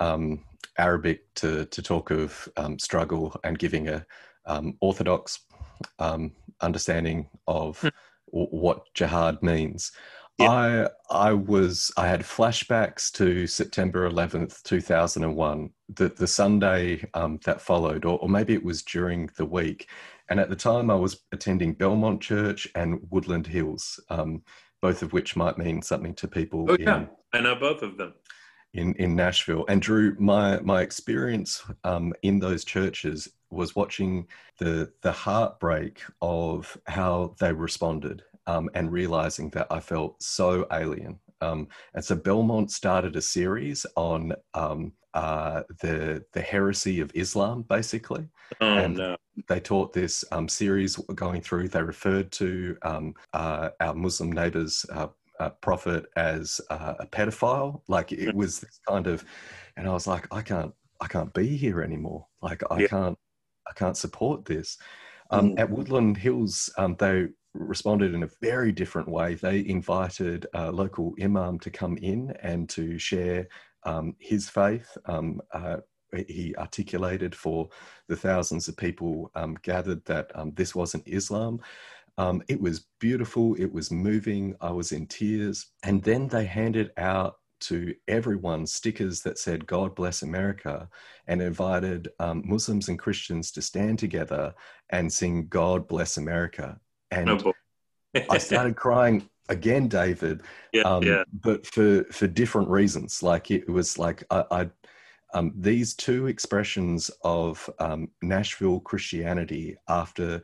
[0.00, 0.44] um,
[0.76, 4.04] Arabic to to talk of um, struggle and giving a
[4.46, 5.40] um, orthodox
[5.98, 7.90] um, understanding of mm.
[8.26, 9.92] what jihad means.
[10.38, 10.50] Yeah.
[10.50, 17.60] I I was I had flashbacks to September 11th, 2001, the the Sunday um, that
[17.60, 19.88] followed, or, or maybe it was during the week.
[20.30, 24.42] And at the time, I was attending Belmont Church and Woodland Hills, um,
[24.82, 26.66] both of which might mean something to people.
[26.68, 28.14] Oh yeah, I know both of them
[28.72, 29.64] in in Nashville.
[29.68, 34.26] And Drew, my my experience um, in those churches was watching
[34.58, 41.18] the the heartbreak of how they responded um, and realizing that I felt so alien.
[41.40, 47.62] Um, and so Belmont started a series on um, uh, the the heresy of Islam,
[47.62, 48.28] basically.
[48.60, 49.16] Oh, and no.
[49.48, 51.68] they taught this um, series going through.
[51.68, 54.84] They referred to um, uh, our Muslim neighbors.
[54.92, 55.08] Uh,
[55.40, 57.80] uh, prophet as uh, a pedophile.
[57.88, 58.34] Like it mm.
[58.34, 59.24] was this kind of,
[59.76, 62.26] and I was like, I can't, I can't be here anymore.
[62.40, 62.86] Like I yeah.
[62.86, 63.18] can't,
[63.68, 64.78] I can't support this.
[65.30, 65.58] Um, mm.
[65.58, 69.34] At Woodland Hills, um, they responded in a very different way.
[69.34, 73.48] They invited a local imam to come in and to share
[73.84, 74.96] um, his faith.
[75.06, 75.78] Um, uh,
[76.28, 77.68] he articulated for
[78.08, 81.60] the thousands of people um, gathered that um, this wasn't Islam.
[82.16, 85.66] Um, it was beautiful, it was moving, I was in tears.
[85.82, 90.88] And then they handed out to everyone stickers that said, God bless America,
[91.26, 94.54] and invited um, Muslims and Christians to stand together
[94.90, 96.78] and sing, God bless America.
[97.14, 97.52] And oh,
[98.30, 101.24] I started crying again, David, yeah, um, yeah.
[101.42, 103.22] but for, for different reasons.
[103.22, 104.70] Like it was like I, I
[105.34, 110.42] um, these two expressions of um, Nashville Christianity after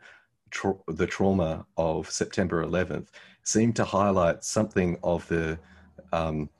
[0.50, 3.08] tra- the trauma of September 11th
[3.44, 5.58] seemed to highlight something of the,
[6.12, 6.50] um,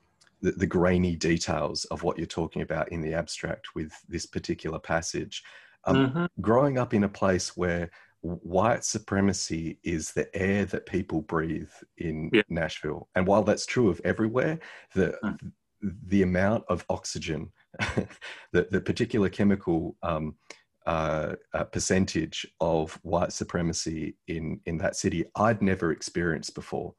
[0.41, 4.79] the, the grainy details of what you're talking about in the abstract with this particular
[4.79, 5.43] passage.
[5.83, 6.25] Um, mm-hmm.
[6.39, 12.29] Growing up in a place where white supremacy is the air that people breathe in
[12.33, 12.43] yeah.
[12.49, 14.59] Nashville, and while that's true of everywhere,
[14.93, 15.51] the mm.
[16.07, 17.51] the amount of oxygen,
[18.51, 20.35] the the particular chemical um,
[20.85, 21.33] uh,
[21.71, 26.93] percentage of white supremacy in in that city I'd never experienced before,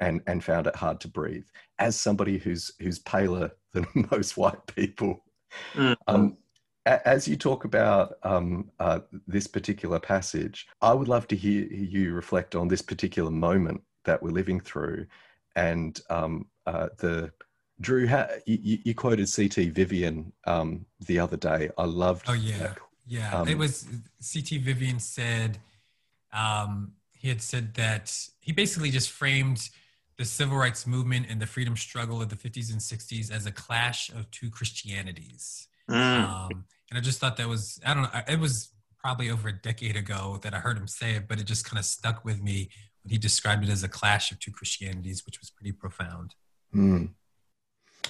[0.00, 1.46] and and found it hard to breathe.
[1.78, 5.24] As somebody who's who's paler than most white people,
[5.74, 5.96] mm.
[6.08, 6.36] um,
[6.86, 12.12] as you talk about um, uh, this particular passage, I would love to hear you
[12.12, 15.06] reflect on this particular moment that we're living through,
[15.56, 17.32] and um, uh, the
[17.80, 18.08] Drew,
[18.46, 21.70] you, you, quoted CT Vivian um, the other day.
[21.76, 22.26] I loved.
[22.28, 22.78] Oh yeah, that.
[23.06, 23.34] yeah.
[23.34, 23.88] Um, it was
[24.20, 25.58] CT Vivian said
[26.32, 29.70] um, he had said that he basically just framed
[30.18, 33.50] the civil rights movement and the freedom struggle of the 50s and 60s as a
[33.50, 35.66] clash of two Christianities.
[35.90, 36.28] Mm.
[36.28, 38.20] Um, and I just thought that was I don't know.
[38.28, 41.44] It was probably over a decade ago that I heard him say it, but it
[41.44, 42.70] just kind of stuck with me
[43.02, 46.34] when he described it as a clash of two Christianities, which was pretty profound.
[46.74, 47.10] Mm.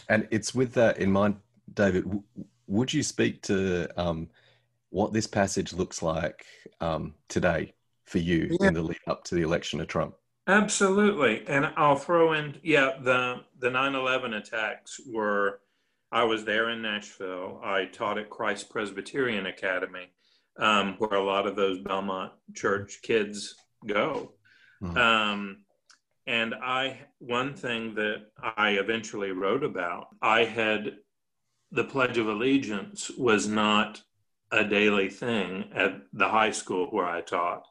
[0.09, 1.37] And it's with that in mind,
[1.73, 2.05] David.
[2.05, 2.23] W-
[2.67, 4.29] would you speak to um,
[4.91, 6.47] what this passage looks like
[6.81, 8.69] um, today for you yeah.
[8.69, 10.15] in the lead up to the election of Trump?
[10.47, 15.61] Absolutely, and I'll throw in yeah the the 9/11 attacks were.
[16.15, 17.61] I was there in Nashville.
[17.65, 20.13] I taught at Christ Presbyterian Academy,
[20.57, 24.33] um, where a lot of those Belmont Church kids go.
[24.81, 24.97] Mm-hmm.
[24.97, 25.57] Um,
[26.29, 30.99] and I, one thing that I eventually wrote about, I had
[31.73, 34.01] the Pledge of Allegiance was not
[34.53, 37.67] a daily thing at the high school where I taught.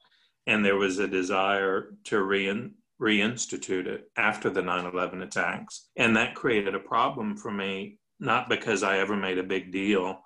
[0.47, 5.88] And there was a desire to rein, reinstitute it after the 9 11 attacks.
[5.95, 10.21] And that created a problem for me, not because I ever made a big deal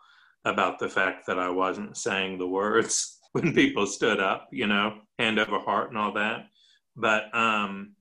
[0.46, 5.00] about the fact that I wasn't saying the words when people stood up, you know,
[5.20, 6.48] hand over heart and all that.
[6.96, 7.94] But um,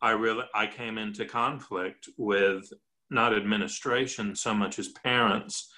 [0.00, 2.70] I really I came into conflict with
[3.10, 5.70] not administration so much as parents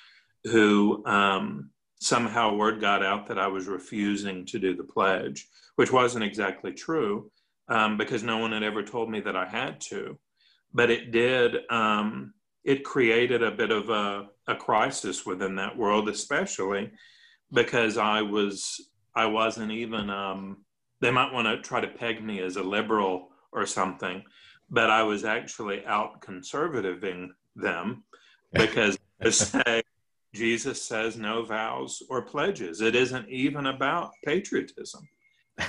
[0.45, 5.93] who um, somehow word got out that I was refusing to do the pledge, which
[5.93, 7.31] wasn't exactly true
[7.69, 10.19] um, because no one had ever told me that I had to.
[10.73, 16.09] But it did, um, it created a bit of a, a crisis within that world,
[16.09, 16.91] especially
[17.53, 20.65] because I was, I wasn't even, um,
[21.01, 24.23] they might want to try to peg me as a liberal or something.
[24.71, 28.05] But I was actually out conservativing them
[28.53, 29.83] because they say
[30.35, 32.81] Jesus says no vows or pledges.
[32.81, 35.07] It isn't even about patriotism.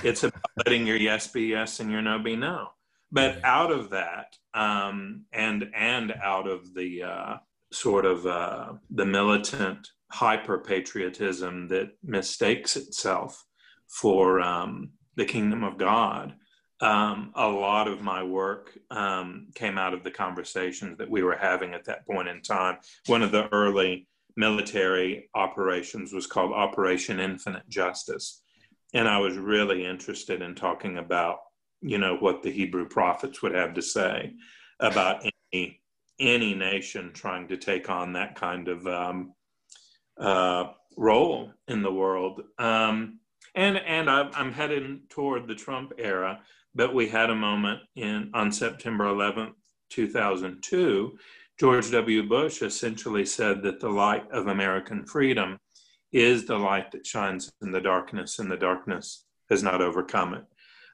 [0.02, 2.70] It's about letting your yes be yes and your no be no.
[3.12, 7.36] But out of that, um, and and out of the uh,
[7.72, 13.44] sort of uh, the militant hyper patriotism that mistakes itself
[13.88, 16.34] for um, the kingdom of God,
[16.80, 21.36] um, a lot of my work um, came out of the conversations that we were
[21.36, 22.78] having at that point in time.
[23.06, 28.42] One of the early military operations was called Operation Infinite Justice.
[28.94, 31.38] And I was really interested in talking about,
[31.80, 34.32] you know, what the Hebrew prophets would have to say
[34.80, 35.80] about any,
[36.18, 39.32] any nation trying to take on that kind of um,
[40.18, 42.42] uh, role in the world.
[42.58, 43.20] Um,
[43.54, 46.40] and and I'm, I'm heading toward the Trump era
[46.76, 49.54] but we had a moment in on September 11th,
[49.90, 51.18] 2002.
[51.58, 52.28] George W.
[52.28, 55.56] Bush essentially said that the light of American freedom
[56.12, 60.44] is the light that shines in the darkness, and the darkness has not overcome it.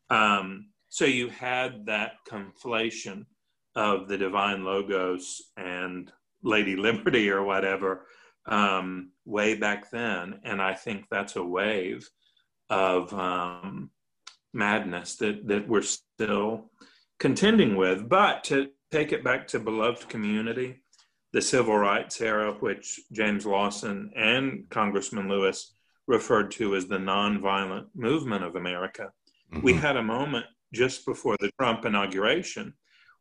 [0.09, 3.25] Um, so you had that conflation
[3.75, 8.05] of the divine logos and Lady Liberty or whatever
[8.45, 12.07] um, way back then, and I think that's a wave
[12.69, 13.91] of um,
[14.53, 16.71] madness that that we're still
[17.19, 18.07] contending with.
[18.07, 20.83] But to take it back to beloved community,
[21.33, 25.73] the civil rights era, which James Lawson and Congressman Lewis
[26.07, 29.11] referred to as the nonviolent movement of America.
[29.55, 29.63] Mm-hmm.
[29.65, 32.75] We had a moment just before the Trump inauguration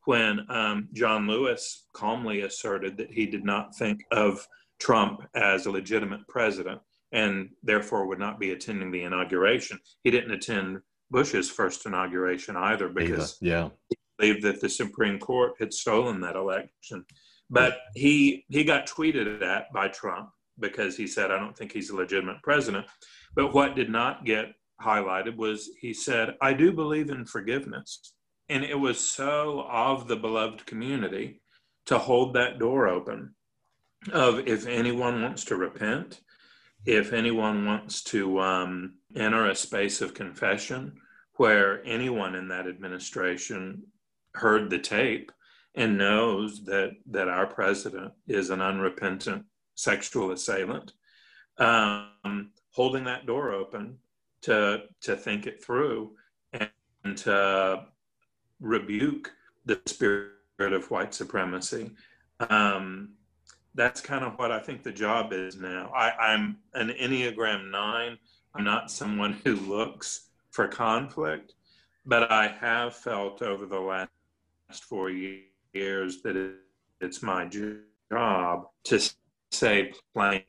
[0.05, 4.45] when um, John Lewis calmly asserted that he did not think of
[4.79, 9.77] Trump as a legitimate president and therefore would not be attending the inauguration.
[10.03, 10.79] He didn't attend
[11.11, 13.69] Bush's first inauguration either because yeah.
[13.89, 17.05] he believed that the Supreme Court had stolen that election.
[17.49, 21.89] But he he got tweeted at by Trump because he said, I don't think he's
[21.89, 22.85] a legitimate president.
[23.35, 28.13] But what did not get highlighted was he said, I do believe in forgiveness.
[28.49, 31.41] And it was so of the beloved community
[31.85, 33.33] to hold that door open
[34.11, 36.21] of if anyone wants to repent,
[36.85, 40.93] if anyone wants to um, enter a space of confession
[41.35, 43.83] where anyone in that administration
[44.33, 45.31] heard the tape
[45.75, 49.45] and knows that that our president is an unrepentant
[49.75, 50.91] sexual assailant,
[51.57, 53.97] um, holding that door open
[54.41, 56.11] to to think it through
[56.53, 57.85] and to
[58.59, 59.31] rebuke
[59.65, 61.91] the spirit of white supremacy.
[62.49, 63.13] Um,
[63.73, 65.91] that's kind of what I think the job is now.
[65.95, 68.17] I, I'm an Enneagram nine.
[68.53, 71.53] I'm not someone who looks for conflict,
[72.05, 76.55] but I have felt over the last four years that
[76.99, 79.09] it's my job to
[79.51, 80.43] say plain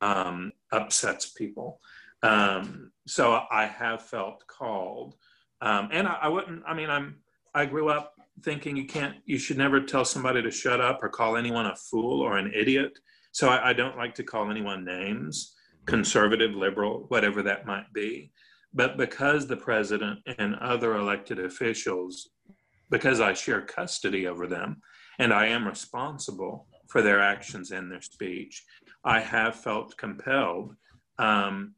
[0.00, 1.80] um, upsets people.
[2.22, 5.14] Um, so I have felt called,
[5.60, 6.62] um, and I, I, wouldn't.
[6.66, 7.16] I mean, I'm.
[7.54, 11.08] I grew up thinking you can't, you should never tell somebody to shut up or
[11.08, 12.98] call anyone a fool or an idiot.
[13.32, 15.54] So I, I don't like to call anyone names,
[15.86, 18.32] conservative, liberal, whatever that might be.
[18.74, 22.30] But because the president and other elected officials,
[22.90, 24.80] because I share custody over them,
[25.18, 28.64] and I am responsible for their actions and their speech,
[29.04, 30.74] I have felt compelled
[31.18, 31.74] um,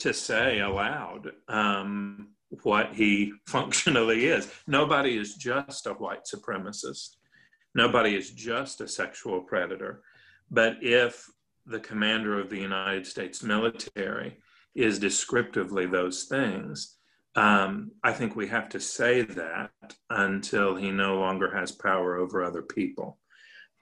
[0.00, 2.28] to say aloud um,
[2.62, 4.50] what he functionally is.
[4.66, 7.16] Nobody is just a white supremacist.
[7.74, 10.02] Nobody is just a sexual predator.
[10.50, 11.24] But if
[11.66, 14.38] the commander of the United States military
[14.74, 16.96] is descriptively those things,
[17.36, 19.70] um, I think we have to say that
[20.08, 23.18] until he no longer has power over other people.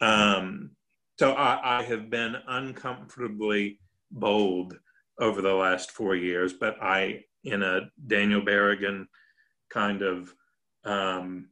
[0.02, 0.72] Um,
[1.18, 3.80] so I, I, have been uncomfortably
[4.12, 4.78] bold
[5.18, 9.06] over the last four years, but I, in a Daniel Berrigan
[9.70, 10.34] kind of
[10.84, 11.48] um,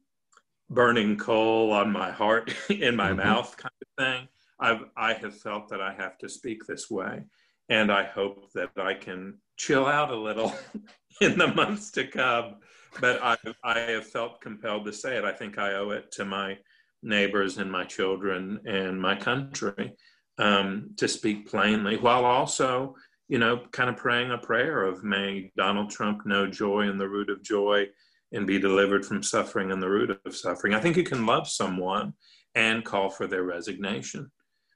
[0.70, 3.18] burning coal on my heart, in my mm-hmm.
[3.18, 7.22] mouth kind of thing, I've, I have felt that I have to speak this way.
[7.68, 10.54] And I hope that I can chill out a little
[11.20, 12.56] in the months to come.
[13.00, 15.24] But I, I have felt compelled to say it.
[15.24, 16.56] I think I owe it to my
[17.02, 19.94] neighbors and my children and my country
[20.38, 22.94] um, to speak plainly while also,
[23.28, 27.08] you know, kind of praying a prayer of may Donald Trump know joy in the
[27.08, 27.86] root of joy
[28.32, 30.74] and be delivered from suffering in the root of suffering.
[30.74, 32.14] I think you can love someone
[32.54, 34.30] and call for their resignation.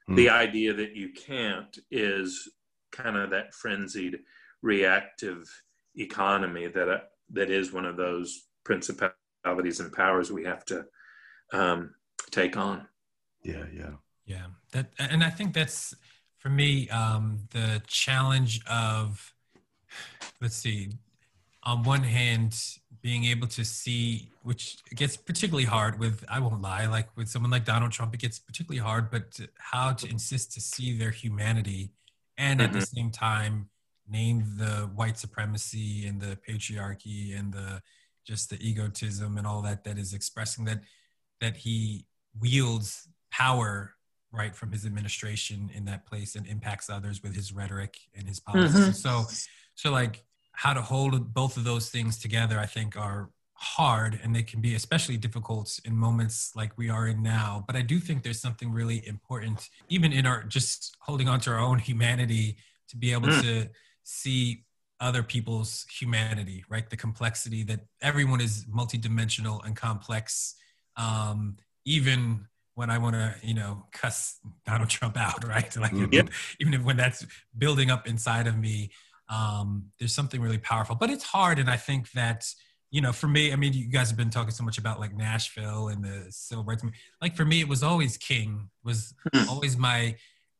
[0.09, 0.15] Mm.
[0.15, 2.49] The idea that you can't is
[2.91, 4.19] kind of that frenzied
[4.61, 5.47] reactive
[5.95, 6.99] economy that uh,
[7.33, 10.85] that is one of those principalities and powers we have to
[11.53, 11.93] um,
[12.29, 12.87] take on.
[13.43, 13.91] Yeah, yeah,
[14.25, 14.45] yeah.
[14.73, 15.95] That and I think that's
[16.41, 19.33] for me um, the challenge of
[20.41, 20.89] let's see.
[21.63, 22.59] On one hand,
[23.03, 27.51] being able to see, which gets particularly hard with, I won't lie, like with someone
[27.51, 31.11] like Donald Trump, it gets particularly hard, but to, how to insist to see their
[31.11, 31.91] humanity
[32.37, 32.65] and mm-hmm.
[32.65, 32.97] at the mm-hmm.
[32.97, 33.69] same time
[34.09, 37.81] name the white supremacy and the patriarchy and the
[38.27, 40.81] just the egotism and all that that is expressing that
[41.39, 42.05] that he
[42.39, 43.93] wields power
[44.31, 48.39] right from his administration in that place and impacts others with his rhetoric and his
[48.39, 48.91] policies mm-hmm.
[48.91, 49.25] so
[49.75, 50.23] so like
[50.53, 54.59] how to hold both of those things together i think are hard and they can
[54.59, 58.41] be especially difficult in moments like we are in now but i do think there's
[58.41, 62.57] something really important even in our just holding on to our own humanity
[62.87, 63.41] to be able mm.
[63.41, 63.69] to
[64.03, 64.63] see
[64.99, 70.55] other people's humanity right the complexity that everyone is multidimensional and complex
[70.97, 71.55] um,
[71.85, 75.75] even when I want to, you know, cuss Donald Trump out, right?
[75.75, 76.27] Like, mm-hmm.
[76.59, 77.25] even if when that's
[77.57, 78.91] building up inside of me,
[79.29, 80.95] um, there's something really powerful.
[80.95, 82.45] But it's hard, and I think that,
[82.89, 85.15] you know, for me, I mean, you guys have been talking so much about like
[85.15, 86.83] Nashville and the civil rights.
[87.21, 89.49] Like for me, it was always King was hmm.
[89.49, 90.15] always my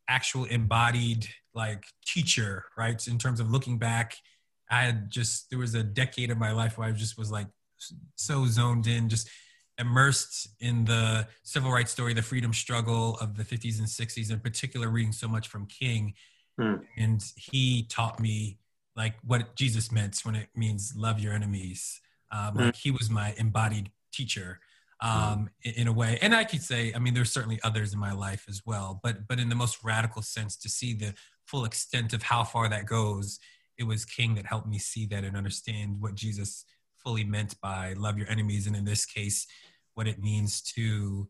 [0.08, 3.06] actual embodied like teacher, right?
[3.08, 4.16] In terms of looking back,
[4.70, 7.48] I had just there was a decade of my life where I just was like
[8.16, 9.30] so zoned in, just
[9.82, 14.40] immersed in the civil rights story, the freedom struggle of the 50s and 60s, in
[14.40, 16.14] particular, reading so much from King.
[16.58, 16.76] Hmm.
[16.98, 18.60] And he taught me
[18.96, 22.00] like what Jesus meant when it means love your enemies.
[22.32, 22.60] Um, hmm.
[22.66, 24.60] Like he was my embodied teacher
[25.02, 26.20] um, in, in, a way.
[26.22, 29.28] And I could say, I mean, there's certainly others in my life as well, but
[29.28, 31.14] but in the most radical sense, to see the
[31.46, 33.40] full extent of how far that goes,
[33.78, 36.66] it was King that helped me see that and understand what Jesus
[37.04, 39.48] fully meant by love your enemies, and in this case,
[39.94, 41.28] what it means to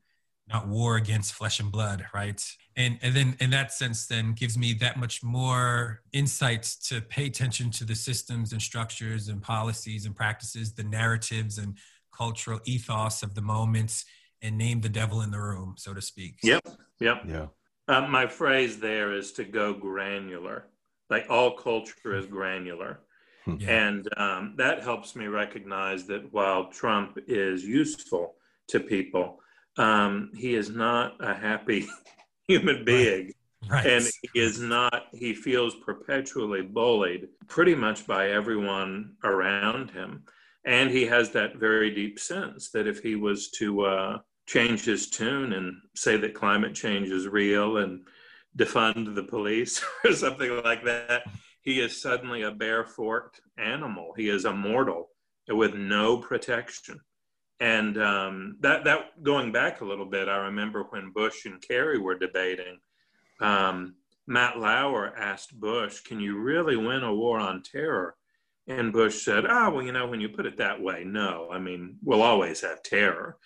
[0.52, 2.44] not war against flesh and blood, right?
[2.76, 7.28] And and then in that sense, then gives me that much more insight to pay
[7.28, 11.78] attention to the systems and structures and policies and practices, the narratives and
[12.16, 14.06] cultural ethos of the moments,
[14.42, 16.40] and name the devil in the room, so to speak.
[16.44, 16.68] Yep.
[17.00, 17.24] Yep.
[17.28, 17.46] Yeah.
[17.88, 20.68] Uh, my phrase there is to go granular.
[21.10, 23.02] Like all culture is granular.
[23.46, 23.56] Hmm.
[23.60, 23.88] Yeah.
[23.88, 28.36] And um, that helps me recognize that while Trump is useful
[28.72, 29.40] to people,
[29.78, 31.88] um, he is not a happy
[32.48, 33.34] human being.
[33.70, 33.86] Right.
[33.86, 40.24] And he is not, he feels perpetually bullied pretty much by everyone around him.
[40.66, 45.10] And he has that very deep sense that if he was to uh, change his
[45.10, 48.02] tune and say that climate change is real and
[48.58, 51.24] defund the police or something like that,
[51.62, 54.14] he is suddenly a bare forked animal.
[54.18, 55.10] He is a mortal
[55.48, 57.00] with no protection.
[57.62, 62.00] And um, that that going back a little bit, I remember when Bush and Kerry
[62.00, 62.80] were debating.
[63.40, 63.94] Um,
[64.26, 68.16] Matt Lauer asked Bush, "Can you really win a war on terror?"
[68.68, 71.50] And Bush said, "Ah, oh, well, you know, when you put it that way, no.
[71.52, 73.38] I mean, we'll always have terror."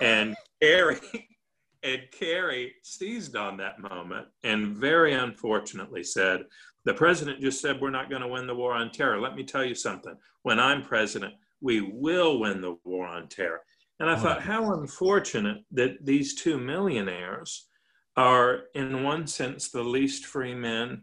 [0.00, 0.98] And Kerry
[1.84, 6.42] and Kerry seized on that moment and very unfortunately said,
[6.84, 9.20] "The president just said we're not going to win the war on terror.
[9.20, 10.16] Let me tell you something.
[10.42, 13.60] When I'm president, we will win the war on terror.
[13.98, 17.68] And I thought, how unfortunate that these two millionaires
[18.16, 21.02] are, in one sense, the least free men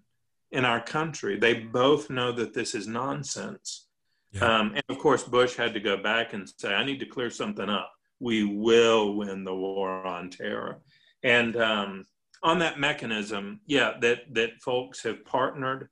[0.51, 1.37] in our country.
[1.37, 3.87] They both know that this is nonsense.
[4.31, 4.59] Yeah.
[4.59, 7.29] Um, and of course, Bush had to go back and say, I need to clear
[7.29, 7.91] something up.
[8.19, 10.81] We will win the war on terror.
[11.23, 12.05] And um,
[12.43, 15.89] on that mechanism, yeah, that, that folks have partnered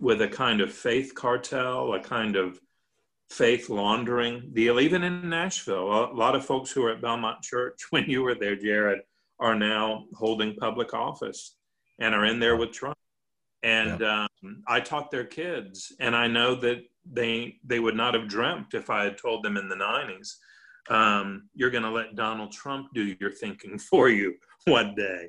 [0.00, 2.60] with a kind of faith cartel, a kind of
[3.30, 6.10] faith laundering deal, even in Nashville.
[6.10, 8.98] A lot of folks who are at Belmont Church, when you were there, Jarrod,
[9.38, 11.56] are now holding public office
[11.98, 12.98] and are in there with Trump.
[13.62, 14.26] And yeah.
[14.42, 18.72] um, I taught their kids, and I know that they they would not have dreamt
[18.72, 20.36] if I had told them in the '90s,
[20.88, 25.28] um, "You're going to let Donald Trump do your thinking for you one day."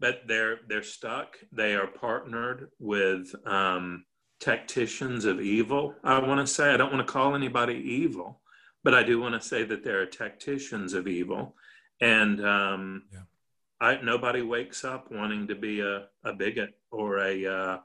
[0.00, 1.36] But they're they're stuck.
[1.52, 4.04] They are partnered with um,
[4.40, 5.94] tacticians of evil.
[6.04, 8.40] I want to say, I don't want to call anybody evil,
[8.84, 11.56] but I do want to say that there are tacticians of evil.
[12.00, 13.20] And um, yeah.
[13.80, 17.78] I, nobody wakes up wanting to be a, a bigot or a uh,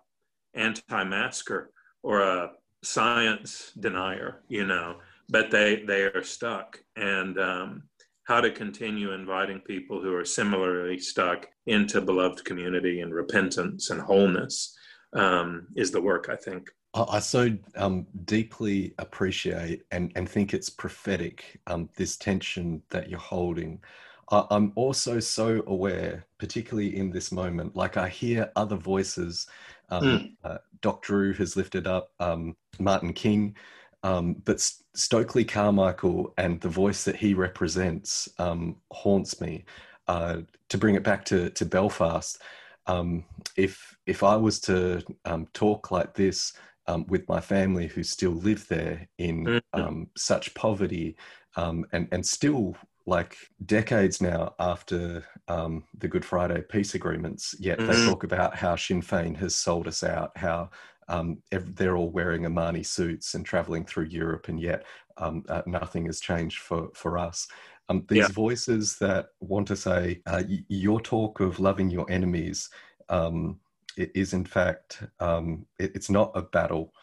[0.54, 1.72] anti-masker
[2.04, 2.52] or a
[2.84, 4.98] science denier, you know,
[5.30, 6.80] but they, they are stuck.
[6.96, 7.84] And um,
[8.26, 14.02] how to continue inviting people who are similarly stuck into beloved community and repentance and
[14.02, 14.78] wholeness
[15.16, 16.70] um, is the work, I think.
[16.96, 23.20] I so um, deeply appreciate and, and think it's prophetic, um, this tension that you're
[23.20, 23.82] holding.
[24.30, 29.48] I, I'm also so aware, particularly in this moment, like I hear other voices.
[29.92, 30.34] Mm.
[30.44, 33.56] Uh, Doc Drew has lifted up um, Martin King,
[34.04, 34.60] um, but
[34.94, 39.66] Stokely Carmichael and the voice that he represents um, haunts me.
[40.08, 42.42] Uh, to bring it back to, to Belfast,
[42.88, 43.26] um,
[43.56, 46.54] if if I was to um, talk like this
[46.88, 49.82] um, with my family who still live there in mm-hmm.
[49.82, 51.16] um, such poverty
[51.56, 52.76] um, and and still
[53.06, 57.92] like decades now after um, the Good Friday peace agreements, yet mm-hmm.
[57.92, 60.70] they talk about how Sinn Féin has sold us out, how
[61.10, 64.86] um, they're all wearing Armani suits and traveling through Europe, and yet
[65.18, 67.48] um, uh, nothing has changed for, for us.
[67.90, 68.28] Um, these yeah.
[68.30, 72.70] voices that want to say, uh, your talk of loving your enemies
[73.10, 73.60] um,
[73.98, 76.94] is, in fact, um, it, it's not a battle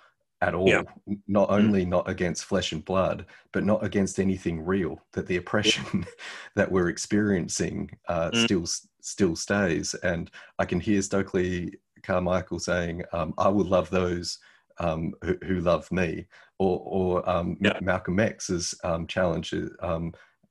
[0.43, 0.69] at all.
[0.69, 0.83] Yeah.
[1.29, 1.55] Not mm.
[1.55, 1.89] only mm.
[1.89, 5.01] not against flesh and blood, but not against anything real.
[5.13, 6.07] That the oppression
[6.57, 8.45] that we're experiencing uh, mm.
[8.45, 8.67] still
[9.01, 9.95] still stays.
[10.03, 14.39] And I can hear Stokely Carmichael saying, um, "I will love those."
[14.79, 16.25] Um, who, who, love me,
[16.59, 17.79] or, or um, yeah.
[17.83, 19.53] Malcolm X's um, challenge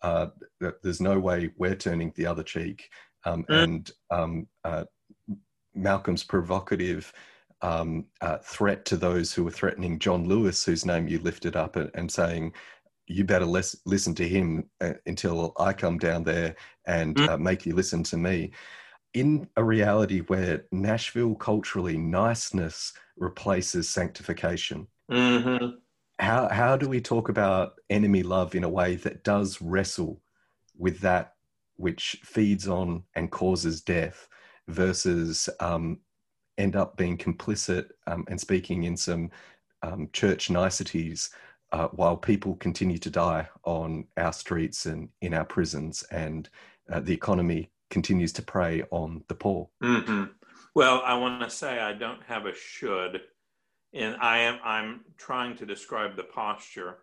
[0.02, 0.28] uh,
[0.84, 2.90] there's no way we're turning the other cheek.
[3.26, 3.64] Um, mm.
[3.64, 4.86] And um, uh,
[5.76, 7.12] Malcolm's provocative
[7.62, 11.76] um, uh, threat to those who were threatening John Lewis, whose name you lifted up,
[11.76, 12.54] and, and saying,
[13.08, 17.28] you better les- listen to him uh, until I come down there and mm.
[17.28, 18.52] uh, make you listen to me.
[19.16, 25.78] In a reality where Nashville culturally niceness replaces sanctification, mm-hmm
[26.20, 30.22] how how do we talk about enemy love in a way that does wrestle
[30.78, 31.34] with that
[31.78, 34.28] which feeds on and causes death
[34.68, 36.00] versus um,
[36.58, 39.32] end up being complicit um, and speaking in some
[39.82, 41.30] um, church niceties
[41.72, 46.50] uh, while people continue to die on our streets and in our prisons and
[46.92, 50.26] uh, the economy continues to prey on the poor mm-hmm.
[50.76, 53.22] well i want to say i don't have a should
[53.94, 57.00] and I am I'm trying to describe the posture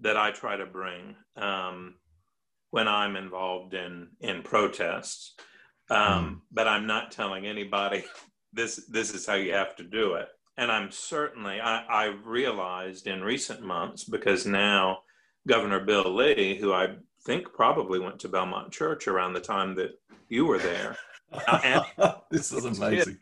[0.00, 1.96] that I try to bring um,
[2.70, 5.34] when I'm involved in in protests.
[5.90, 6.40] Um, mm.
[6.50, 8.04] But I'm not telling anybody
[8.52, 10.28] this this is how you have to do it.
[10.56, 14.98] And I'm certainly I, I realized in recent months because now
[15.46, 19.92] Governor Bill Lee, who I think probably went to Belmont Church around the time that
[20.28, 20.96] you were there.
[22.30, 23.18] this is amazing.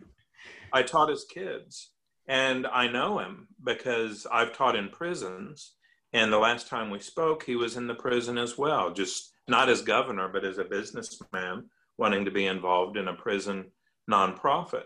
[0.72, 1.90] I taught his kids
[2.30, 5.74] and I know him because I've taught in prisons.
[6.12, 9.68] And the last time we spoke, he was in the prison as well, just not
[9.68, 11.64] as governor, but as a businessman
[11.98, 13.72] wanting to be involved in a prison
[14.08, 14.84] nonprofit.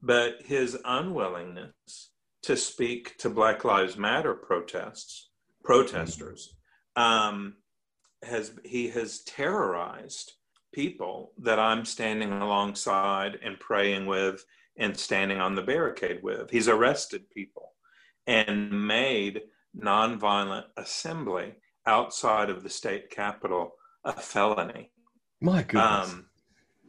[0.00, 2.12] But his unwillingness
[2.44, 5.28] to speak to Black Lives Matter protests,
[5.64, 6.56] protesters,
[6.96, 7.56] um,
[8.22, 10.32] has he has terrorized
[10.72, 14.42] people that I'm standing alongside and praying with
[14.78, 16.50] and standing on the barricade with.
[16.50, 17.72] He's arrested people
[18.26, 19.42] and made
[19.78, 21.54] nonviolent assembly
[21.86, 23.74] outside of the state capitol
[24.04, 24.90] a felony.
[25.40, 26.12] My goodness.
[26.12, 26.26] Um,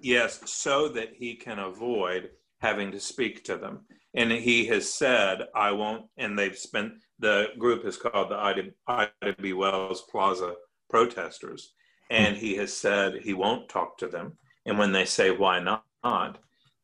[0.01, 2.29] yes, so that he can avoid
[2.59, 3.81] having to speak to them.
[4.15, 8.69] And he has said, I won't, and they've spent, the group is called the Ida,
[8.87, 9.53] Ida B.
[9.53, 10.53] Wells Plaza
[10.89, 11.73] protesters.
[12.09, 14.37] And he has said he won't talk to them.
[14.65, 16.37] And when they say, why not?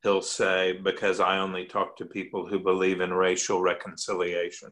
[0.03, 4.69] He'll say, because I only talk to people who believe in racial reconciliation.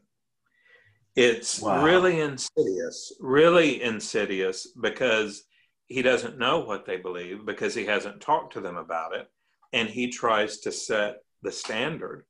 [1.16, 1.84] It's wow.
[1.84, 5.44] really insidious, really insidious because
[5.86, 9.28] he doesn't know what they believe because he hasn't talked to them about it.
[9.72, 12.24] And he tries to set the standard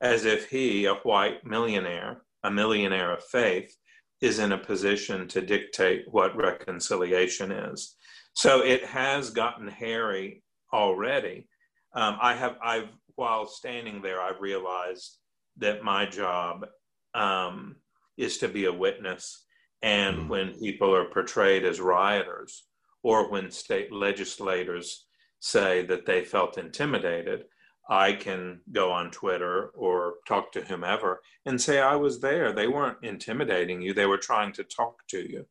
[0.00, 3.74] as if he, a white millionaire, a millionaire of faith,
[4.20, 7.96] is in a position to dictate what reconciliation is.
[8.34, 10.42] So it has gotten hairy
[10.72, 11.48] already.
[11.96, 15.16] Um, I have, I've, while standing there, I've realized
[15.56, 16.66] that my job
[17.14, 17.76] um,
[18.18, 19.44] is to be a witness.
[19.82, 20.28] And mm.
[20.28, 22.64] when people are portrayed as rioters,
[23.02, 25.06] or when state legislators
[25.40, 27.44] say that they felt intimidated,
[27.88, 32.52] I can go on Twitter or talk to whomever and say, I was there.
[32.52, 35.46] They weren't intimidating you, they were trying to talk to you.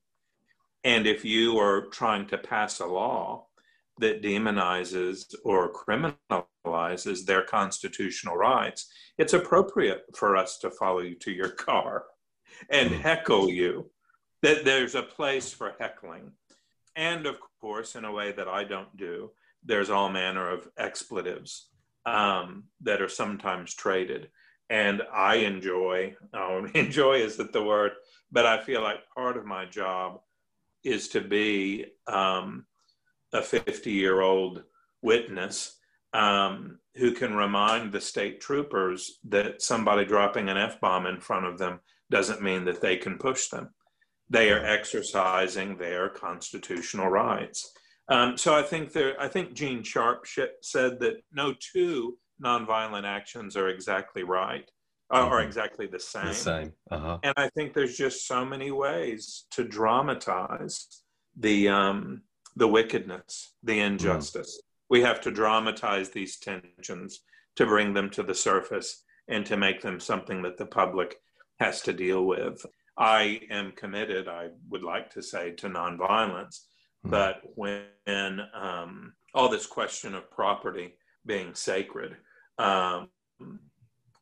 [0.83, 3.47] And if you are trying to pass a law
[3.99, 8.87] that demonizes or criminalizes their constitutional rights,
[9.17, 12.05] it's appropriate for us to follow you to your car
[12.69, 13.01] and hmm.
[13.01, 13.89] heckle you.
[14.41, 16.31] That there's a place for heckling.
[16.95, 19.31] And of course, in a way that I don't do,
[19.63, 21.69] there's all manner of expletives
[22.05, 24.29] um, that are sometimes traded.
[24.69, 27.93] And I enjoy, oh, enjoy isn't the word,
[28.31, 30.19] but I feel like part of my job
[30.83, 32.65] is to be um,
[33.35, 34.63] a 50 year old
[35.01, 35.77] witness
[36.13, 41.45] um, who can remind the state troopers that somebody dropping an F bomb in front
[41.45, 41.79] of them
[42.09, 43.69] doesn't mean that they can push them.
[44.29, 47.71] They are exercising their constitutional rights.
[48.07, 50.25] Um, so I think there, I think Gene Sharp
[50.61, 54.69] said that no two nonviolent actions are exactly right
[55.09, 55.33] uh, mm-hmm.
[55.33, 56.27] or exactly the same.
[56.27, 56.73] The same.
[56.91, 57.19] Uh-huh.
[57.23, 61.03] And I think there's just so many ways to dramatize
[61.37, 62.21] the um,
[62.55, 64.57] the wickedness, the injustice.
[64.57, 64.65] Mm.
[64.89, 67.21] We have to dramatize these tensions
[67.55, 71.17] to bring them to the surface and to make them something that the public
[71.59, 72.63] has to deal with.
[72.97, 76.61] I am committed, I would like to say, to nonviolence,
[77.03, 77.09] mm-hmm.
[77.09, 80.95] but when um, all this question of property
[81.25, 82.15] being sacred,
[82.57, 83.09] um,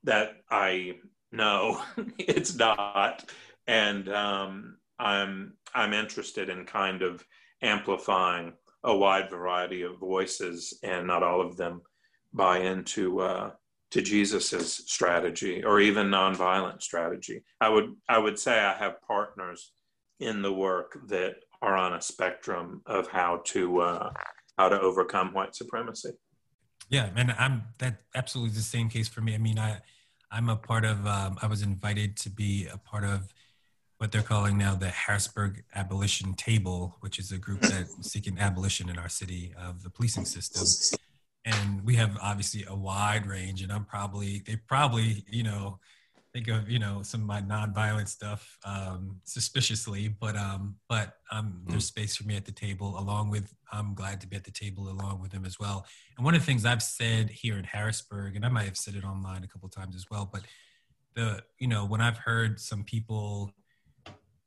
[0.03, 0.95] that I
[1.31, 1.81] know
[2.17, 3.29] it's not,
[3.67, 7.23] and um, I'm I'm interested in kind of
[7.63, 8.53] amplifying
[8.83, 11.81] a wide variety of voices, and not all of them
[12.33, 13.51] buy into uh,
[13.91, 17.43] to Jesus's strategy or even nonviolent strategy.
[17.61, 19.71] I would I would say I have partners
[20.19, 24.09] in the work that are on a spectrum of how to uh,
[24.57, 26.11] how to overcome white supremacy.
[26.89, 29.33] Yeah, and I'm that absolutely the same case for me.
[29.33, 29.79] I mean, I
[30.31, 31.05] I'm a part of.
[31.05, 33.33] Um, I was invited to be a part of
[34.03, 38.89] what they're calling now the Harrisburg Abolition Table, which is a group that's seeking abolition
[38.89, 40.99] in our city of the policing system.
[41.45, 45.79] And we have obviously a wide range and i'm probably they probably you know
[46.33, 51.61] think of you know some of my nonviolent stuff um, suspiciously but um but um
[51.63, 51.69] mm.
[51.69, 54.51] there's space for me at the table along with i'm glad to be at the
[54.51, 55.85] table along with them as well.
[56.17, 58.95] And one of the things i've said here in harrisburg and i might have said
[58.95, 60.41] it online a couple times as well but
[61.13, 63.53] the you know when i've heard some people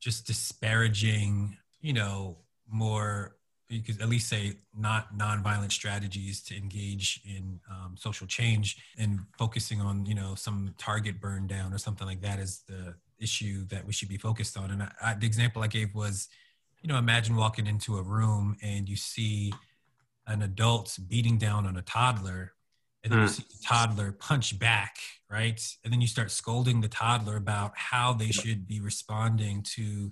[0.07, 2.37] just disparaging you know
[2.71, 3.35] more
[3.69, 9.19] you could at least say not nonviolent strategies to engage in um, social change and
[9.37, 13.65] focusing on you know some target burn down or something like that is the issue
[13.65, 14.71] that we should be focused on.
[14.71, 16.29] And I, I, the example i gave was
[16.83, 19.53] you know imagine walking into a room and you see
[20.29, 22.53] an adult beating down on a toddler
[23.07, 23.23] and then mm.
[23.23, 24.97] you see the toddler punch back
[25.31, 30.11] right and then you start scolding the toddler about how they should be responding to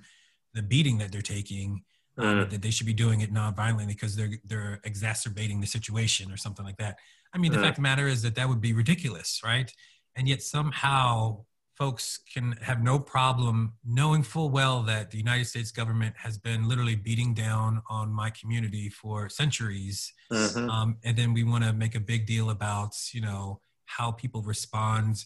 [0.54, 1.82] the beating that they're taking
[2.18, 6.36] um, that they should be doing it non-violently because they're they're exacerbating the situation or
[6.36, 6.96] something like that.
[7.32, 9.68] I mean, the fact of the matter is that that would be ridiculous, right?
[10.14, 11.44] And yet somehow
[11.76, 16.68] folks can have no problem knowing full well that the United States government has been
[16.68, 20.70] literally beating down on my community for centuries, mm-hmm.
[20.70, 24.42] um, and then we want to make a big deal about you know how people
[24.42, 25.24] respond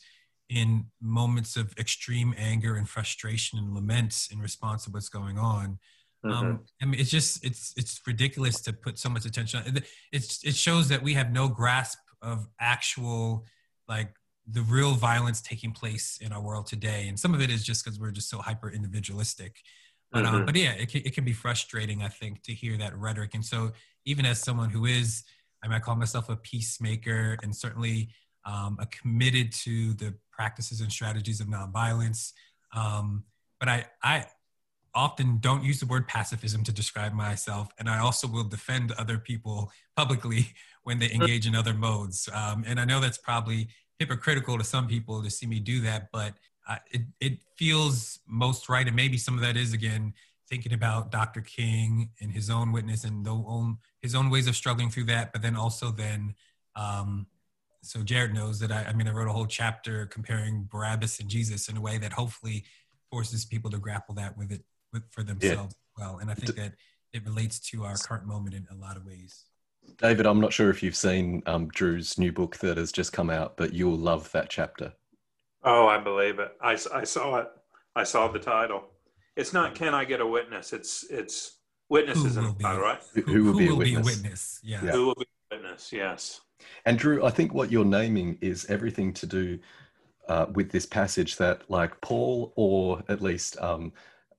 [0.48, 5.78] in moments of extreme anger and frustration and lament in response to what's going on
[6.24, 6.56] Um, mm-hmm.
[6.82, 9.60] I mean, it's just it's it's ridiculous to put so much attention.
[9.60, 9.76] On.
[9.76, 13.44] It, it's it shows that we have no grasp of actual
[13.88, 14.12] like
[14.50, 17.84] the real violence taking place in our world today, and some of it is just
[17.84, 19.60] because we're just so hyper individualistic.
[20.10, 20.36] But um, mm-hmm.
[20.36, 23.34] um, but yeah, it can, it can be frustrating, I think, to hear that rhetoric.
[23.34, 23.72] And so
[24.06, 25.24] even as someone who is,
[25.62, 28.10] I might call myself a peacemaker, and certainly
[28.44, 32.32] um, a committed to the practices and strategies of nonviolence.
[32.74, 33.24] Um,
[33.60, 34.26] but I I
[34.94, 39.18] often don't use the word pacifism to describe myself, and I also will defend other
[39.18, 42.28] people publicly when they engage in other modes.
[42.32, 43.68] Um, and I know that's probably
[43.98, 46.34] hypocritical to some people to see me do that, but
[46.68, 50.12] uh, it it feels most right, and maybe some of that is again
[50.48, 51.42] thinking about Dr.
[51.42, 55.32] King and his own witness and the own his own ways of struggling through that,
[55.32, 56.34] but then also then.
[56.76, 57.26] Um,
[57.80, 61.28] so Jarrod knows that I, I mean, I wrote a whole chapter comparing Barabbas and
[61.28, 62.64] Jesus in a way that hopefully
[63.10, 66.04] forces people to grapple that with it with, for themselves yeah.
[66.04, 66.18] well.
[66.18, 66.74] And I think that
[67.12, 69.44] it relates to our current moment in a lot of ways.
[69.96, 73.30] David, I'm not sure if you've seen um, Drew's new book that has just come
[73.30, 74.92] out, but you'll love that chapter.
[75.64, 76.52] Oh, I believe it.
[76.60, 77.48] I, I saw it.
[77.96, 78.84] I saw the title.
[79.36, 81.58] It's not "Can I get a witness?" It's it's
[81.88, 83.00] witnesses in the title, right?
[83.14, 84.60] Who, who, will, who be, a will be, a witness?
[84.62, 84.84] Yeah.
[84.84, 84.90] yeah.
[84.92, 85.92] Who will be a witness?
[85.92, 86.40] Yes.
[86.84, 89.58] And Drew, I think what you're naming is everything to do
[90.28, 93.92] uh, with this passage that, like Paul, or at least um,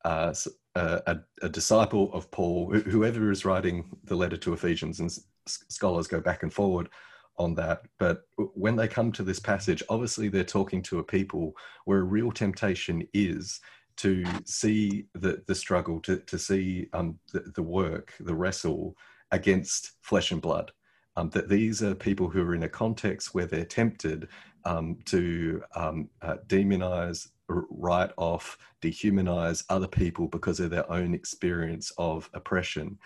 [0.05, 0.33] uh,
[0.75, 5.11] a, a, disciple of Paul, whoever is writing the letter to Ephesians, and
[5.45, 6.89] scholars go back and forward
[7.37, 7.83] on that.
[7.97, 8.23] But
[8.53, 11.53] when they come to this passage, obviously they're talking to a people
[11.85, 13.61] where a real temptation is
[13.97, 18.95] to see the, the struggle, to, to see um, the, the work, the wrestle
[19.31, 20.71] against flesh and blood.
[21.15, 24.29] Um, that these are people who are in a context where they're tempted
[24.63, 31.91] um, to um, uh, demonize, write off, dehumanize other people because of their own experience
[31.97, 32.97] of oppression.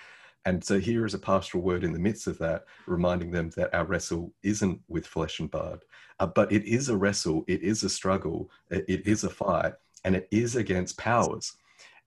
[0.46, 3.74] And so here is a pastoral word in the midst of that, reminding them that
[3.74, 5.86] our wrestle isn't with flesh and blood,
[6.20, 9.74] uh, but it is a wrestle, it is a struggle, it, is a fight,
[10.04, 11.54] and it is against powers.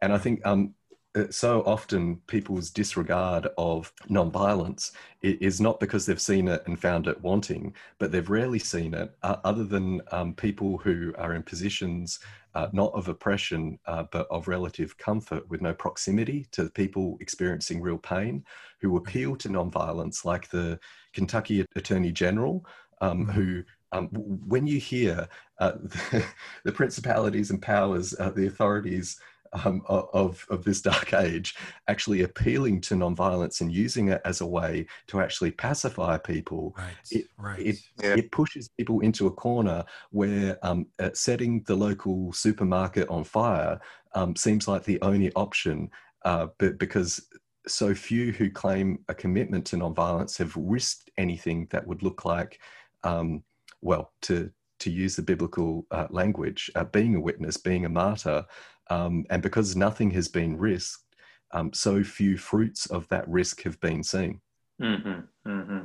[0.02, 0.74] And I think um,
[1.16, 7.06] uh, so often people's disregard of nonviolence is not because they've seen it and found
[7.06, 11.42] it wanting, but they've rarely seen it uh, other than um, people who are in
[11.42, 12.20] positions
[12.56, 17.82] uh, not of oppression, uh, but of relative comfort with no proximity to people experiencing
[17.82, 18.42] real pain,
[18.80, 18.96] who mm-hmm.
[18.96, 20.80] appeal to nonviolence, like the
[21.12, 22.64] Kentucky Attorney General,
[23.02, 23.30] um, mm-hmm.
[23.32, 25.28] who um, when you hear
[25.60, 26.24] uh, the,
[26.64, 29.20] the, principalities and powers, uh, the authorities
[29.64, 31.54] um, of, of this dark age
[31.88, 36.94] actually appealing to nonviolence and using it as a way to actually pacify people, right,
[37.10, 37.60] it, right.
[37.60, 38.14] It, yeah.
[38.16, 43.80] it pushes people into a corner where um, uh, setting the local supermarket on fire
[44.14, 45.90] um, seems like the only option,
[46.24, 47.28] uh, but because
[47.68, 52.60] so few who claim a commitment to nonviolence have risked anything that would look like,
[53.04, 53.42] um,
[53.82, 58.44] well, to to use the biblical uh, language, uh, being a witness, being a martyr,
[58.90, 61.16] um, and because nothing has been risked,
[61.52, 64.40] um, so few fruits of that risk have been seen.
[64.80, 65.78] Mm-hmm, mm-hmm.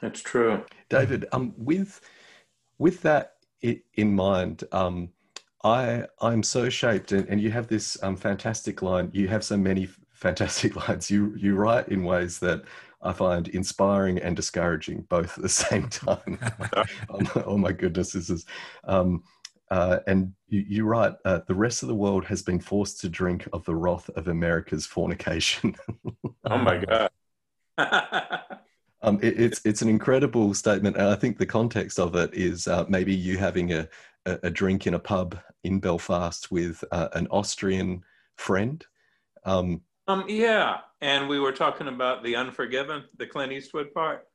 [0.00, 1.26] That's true, David.
[1.32, 2.00] Um, with
[2.78, 5.10] with that in mind, um,
[5.64, 9.10] I I'm so shaped, and, and you have this um, fantastic line.
[9.12, 11.10] You have so many fantastic lines.
[11.10, 12.62] You you write in ways that
[13.02, 16.38] I find inspiring and discouraging both at the same time.
[17.10, 18.44] oh, my, oh, my, goodness, this is.
[18.84, 19.22] Um,
[19.70, 23.08] uh, and you, you write, uh, the rest of the world has been forced to
[23.08, 25.74] drink of the wrath of America's fornication.
[26.44, 27.10] oh my God.
[29.02, 30.96] um, it, it's, it's an incredible statement.
[30.96, 33.88] And I think the context of it is uh, maybe you having a,
[34.26, 38.02] a, a, drink in a pub in Belfast with uh, an Austrian
[38.36, 38.84] friend.
[39.44, 40.78] Um, um, yeah.
[41.00, 44.26] And we were talking about the Unforgiven, the Clint Eastwood part.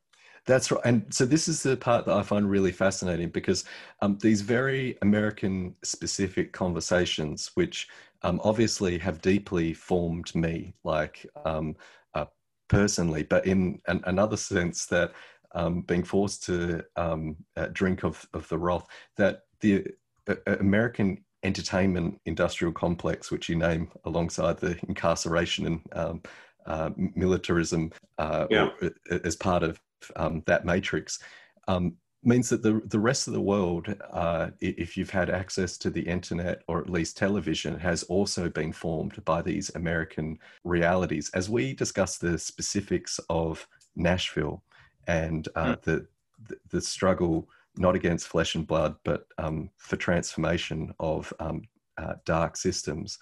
[0.46, 0.82] That's right.
[0.84, 3.64] And so this is the part that I find really fascinating because
[4.02, 7.88] um, these very American specific conversations, which
[8.24, 11.76] um, obviously have deeply formed me, like um,
[12.14, 12.26] uh,
[12.68, 15.14] personally, but in an, another sense that
[15.56, 18.88] um, being forced to um, uh, drink of, of the wrath,
[19.18, 19.86] that the
[20.28, 26.22] uh, American entertainment industrial complex, which you name alongside the incarceration and um,
[26.66, 28.70] uh, militarism uh, yeah.
[28.82, 28.90] uh,
[29.24, 29.80] as part of
[30.16, 31.20] um, that matrix
[31.68, 35.90] um, means that the, the rest of the world, uh, if you've had access to
[35.90, 41.30] the internet or at least television, has also been formed by these American realities.
[41.34, 44.64] As we discuss the specifics of Nashville
[45.08, 45.82] and uh, mm.
[45.82, 46.08] the,
[46.48, 51.64] the, the struggle not against flesh and blood, but um, for transformation of um,
[51.98, 53.18] uh, dark systems.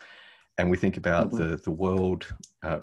[0.58, 1.52] and we think about mm-hmm.
[1.52, 2.28] the the world,
[2.64, 2.80] uh,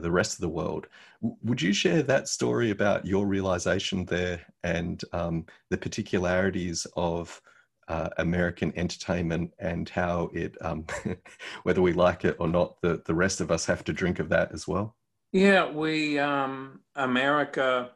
[0.00, 0.86] the rest of the world.
[1.20, 7.40] would you share that story about your realization there and um, the particularities of
[7.88, 10.86] uh, American entertainment and how it, um,
[11.64, 14.28] whether we like it or not, the, the rest of us have to drink of
[14.28, 14.96] that as well?
[15.32, 17.90] Yeah, we, um, America,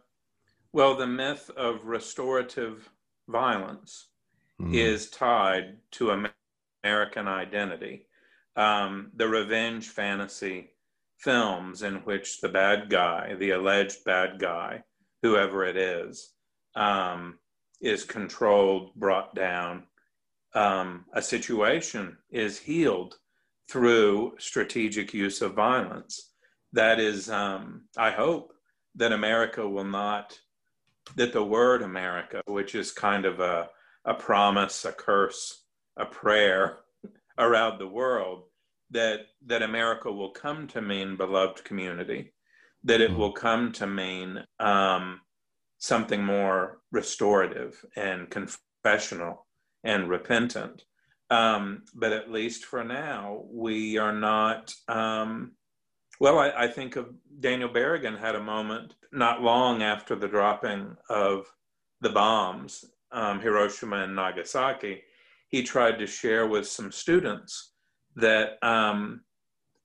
[0.72, 2.90] well, the myth of restorative
[3.28, 4.08] violence
[4.60, 4.74] mm.
[4.74, 6.28] is tied to
[6.84, 8.06] American identity.
[8.56, 10.70] Um, the revenge fantasy
[11.18, 14.82] films in which the bad guy, the alleged bad guy,
[15.22, 16.32] whoever it is,
[16.74, 17.38] um,
[17.80, 19.84] is controlled, brought down.
[20.54, 23.16] Um, a situation is healed
[23.68, 26.32] through strategic use of violence.
[26.72, 28.52] That is, um, I hope
[28.94, 30.38] that America will not,
[31.16, 33.68] that the word America, which is kind of a,
[34.04, 35.64] a promise, a curse,
[35.96, 36.78] a prayer
[37.38, 38.44] around the world,
[38.90, 42.32] that, that America will come to mean beloved community,
[42.84, 43.16] that it mm.
[43.16, 45.20] will come to mean um,
[45.78, 49.46] something more restorative and confessional
[49.84, 50.82] and repentant.
[51.30, 54.74] Um, but at least for now, we are not.
[54.88, 55.52] Um,
[56.20, 60.96] well, I, I, think of Daniel Berrigan had a moment not long after the dropping
[61.10, 61.46] of
[62.00, 65.02] the bombs, um, Hiroshima and Nagasaki.
[65.48, 67.72] He tried to share with some students
[68.18, 69.22] that um,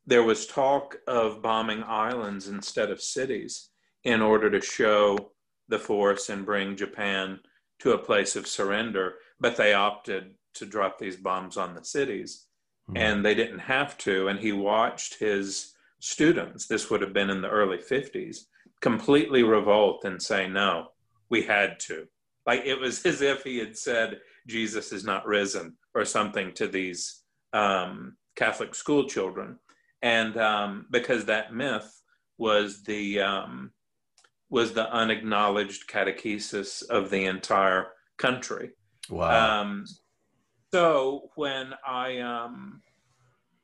[0.05, 3.69] there was talk of bombing islands instead of cities
[4.03, 5.31] in order to show
[5.69, 7.39] the force and bring Japan
[7.79, 12.45] to a place of surrender, but they opted to drop these bombs on the cities.
[12.89, 12.97] Mm-hmm.
[12.97, 14.27] And they didn't have to.
[14.27, 18.39] And he watched his students, this would have been in the early 50s,
[18.81, 20.87] completely revolt and say, no,
[21.29, 22.07] we had to.
[22.45, 26.67] Like it was as if he had said, Jesus is not risen or something to
[26.67, 27.21] these
[27.53, 29.59] um, Catholic school children.
[30.01, 32.01] And um, because that myth
[32.37, 33.71] was the um,
[34.49, 38.69] was the unacknowledged catechesis of the entire country.
[39.09, 39.61] Wow.
[39.61, 39.85] Um,
[40.71, 42.81] so when I, um,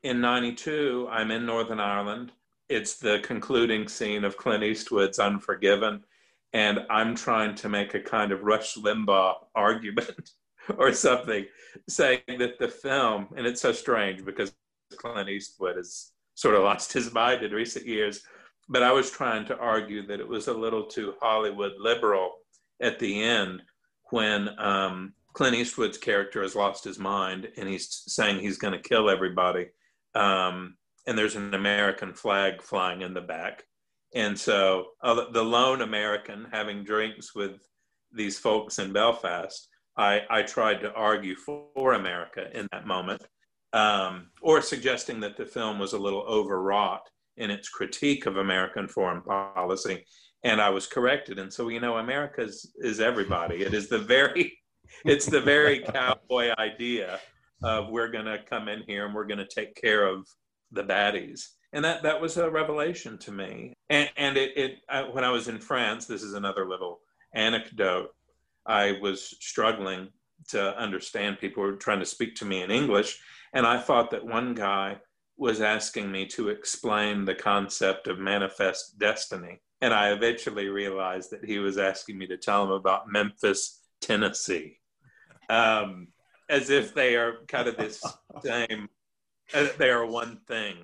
[0.03, 2.31] in 92, I'm in Northern Ireland.
[2.69, 6.03] It's the concluding scene of Clint Eastwood's Unforgiven.
[6.53, 10.31] And I'm trying to make a kind of Rush Limbaugh argument
[10.77, 11.45] or something,
[11.87, 14.53] saying that the film, and it's so strange because
[14.97, 18.21] Clint Eastwood has sort of lost his mind in recent years,
[18.69, 22.33] but I was trying to argue that it was a little too Hollywood liberal
[22.81, 23.61] at the end
[24.11, 28.89] when um, Clint Eastwood's character has lost his mind and he's saying he's going to
[28.89, 29.67] kill everybody.
[30.15, 30.75] Um,
[31.07, 33.63] and there's an American flag flying in the back.
[34.15, 37.59] And so uh, the lone American having drinks with
[38.11, 39.68] these folks in Belfast,
[39.99, 43.21] I, I tried to argue for America in that moment,
[43.73, 48.87] um, or suggesting that the film was a little overwrought in its critique of American
[48.87, 50.05] foreign policy.
[50.45, 51.37] And I was corrected.
[51.37, 52.47] And so, you know, America
[52.77, 53.57] is, everybody.
[53.57, 54.57] It is the very,
[55.05, 57.19] it's the very cowboy idea
[57.61, 60.25] of we're going to come in here and we're going to take care of
[60.71, 61.41] the baddies.
[61.73, 63.73] And that, that was a revelation to me.
[63.89, 67.01] And, and it, it I, when I was in France, this is another little
[67.33, 68.11] anecdote.
[68.65, 70.09] I was struggling
[70.49, 73.19] to understand people were trying to speak to me in English.
[73.53, 74.97] And I thought that one guy
[75.37, 79.61] was asking me to explain the concept of manifest destiny.
[79.81, 84.79] And I eventually realized that he was asking me to tell him about Memphis, Tennessee,
[85.49, 86.09] um,
[86.49, 88.03] as if they are kind of this
[88.43, 88.89] same,
[89.53, 90.75] uh, they are one thing.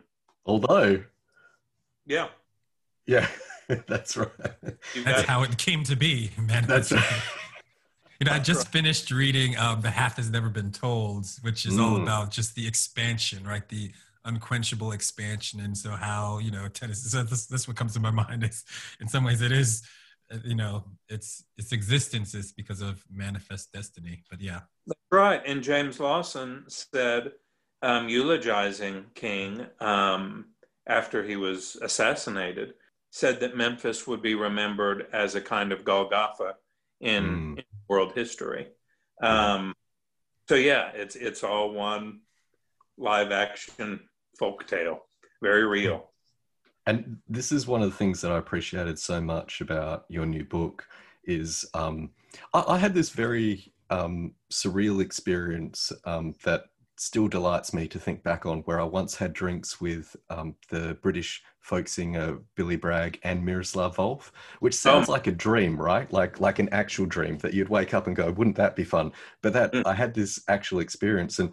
[0.45, 1.03] Although,
[2.05, 2.28] yeah.
[3.05, 3.28] Yeah,
[3.88, 4.30] that's right.
[5.03, 6.65] That's how it came to be, man.
[6.65, 7.03] That's right.
[8.20, 11.76] You know, I just finished reading um, "The Half Has Never Been Told," which is
[11.76, 11.84] mm.
[11.84, 13.68] all about just the expansion, right?
[13.68, 13.91] The
[14.26, 18.11] unquenchable expansion and so how you know tennis so this, this what comes to my
[18.24, 18.66] mind is
[18.99, 19.84] in some ways it is
[20.34, 25.41] uh, you know its its existence is because of manifest destiny but yeah that's right
[25.45, 27.32] and james lawson said
[27.82, 30.45] um, eulogizing king um,
[30.88, 32.74] after he was assassinated
[33.11, 36.55] said that memphis would be remembered as a kind of golgotha
[37.01, 37.57] in, mm.
[37.59, 38.67] in world history.
[39.21, 39.73] Um,
[40.49, 42.19] so yeah it's it's all one
[42.97, 43.99] live action
[44.38, 44.99] folk tale,
[45.41, 46.11] very real.
[46.88, 50.43] And this is one of the things that I appreciated so much about your new
[50.43, 50.86] book
[51.23, 52.11] is um,
[52.53, 56.65] I, I, had this very um, surreal experience um, that
[56.97, 60.97] still delights me to think back on where I once had drinks with um, the
[61.01, 65.11] British folk singer Billy Bragg and Miroslav Volf, which sounds oh.
[65.11, 66.11] like a dream, right?
[66.11, 69.11] Like like an actual dream that you'd wake up and go, wouldn't that be fun?
[69.41, 69.85] But that mm.
[69.85, 71.51] I had this actual experience and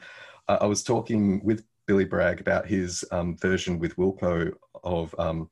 [0.49, 4.53] I was talking with Billy Bragg about his um, version with Wilco
[4.85, 5.51] of um,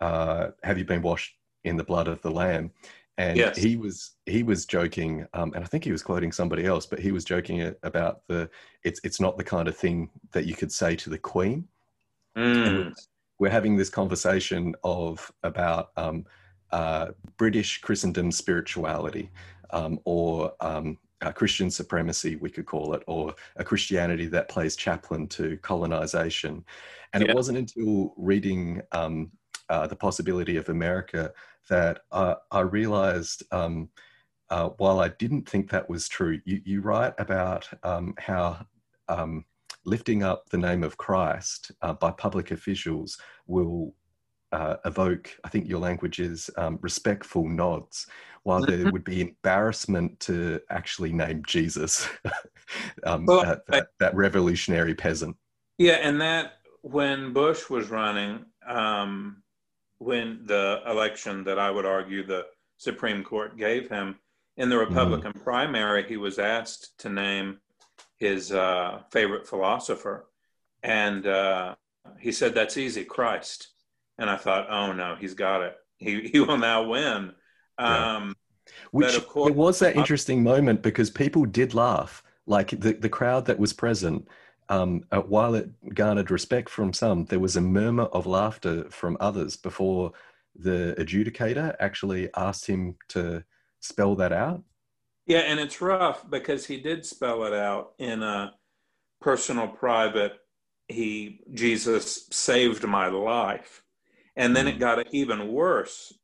[0.00, 1.34] uh, "Have you been washed
[1.64, 2.72] in the blood of the Lamb?"
[3.18, 3.56] And Yes.
[3.56, 7.00] he was he was joking, um, and I think he was quoting somebody else, but
[7.00, 8.48] he was joking about the
[8.84, 11.66] it's it's not the kind of thing that you could say to the Queen.
[12.36, 12.94] Mm.
[13.40, 16.24] We're having this conversation of about um,
[16.70, 19.30] uh, British Christendom spirituality,
[19.70, 24.76] um, or um, uh, Christian supremacy, we could call it, or a Christianity that plays
[24.76, 26.64] chaplain to colonization.
[27.12, 27.30] And Yeah.
[27.30, 29.32] it wasn't until reading um,
[29.68, 31.32] uh, the possibility of America
[31.68, 33.42] that uh, I realized.
[33.52, 33.88] Um,
[34.50, 38.64] uh, while I didn't think that was true, you, you write about um, how
[39.08, 39.44] um,
[39.84, 43.94] lifting up the name of Christ uh, by public officials will
[44.52, 48.06] uh, evoke, I think your language is um, respectful nods,
[48.44, 48.92] while there Mhm.
[48.92, 52.08] would be embarrassment to actually name Jesus,
[53.04, 55.36] um, Well, uh, that, that revolutionary peasant.
[55.76, 59.42] Yeah, and that when Bush was running, um,
[59.98, 62.46] when the election that I would argue the
[62.76, 64.18] Supreme Court gave him
[64.56, 67.58] in the Republican primary, he was asked to name
[68.18, 70.26] his uh, favorite philosopher,
[70.82, 71.74] and uh,
[72.18, 73.68] he said, "That's easy, Christ."
[74.18, 75.76] And I thought, "Oh no, he's got it.
[75.98, 77.32] He he will now win."
[77.78, 78.16] Yeah.
[78.16, 78.36] Um,
[78.90, 82.22] Which of course- it was that interesting moment because people did laugh.
[82.46, 84.26] Like the, the crowd that was present,
[84.68, 89.16] um, uh, while it garnered respect from some, there was a murmur of laughter from
[89.20, 90.12] others before
[90.54, 93.44] the adjudicator actually asked him to
[93.80, 94.62] spell that out.
[95.26, 98.54] Yeah, and it's rough because he did spell it out in a
[99.20, 100.38] personal, private.
[100.88, 103.82] He Jesus saved my life,
[104.36, 106.14] and then it got even worse,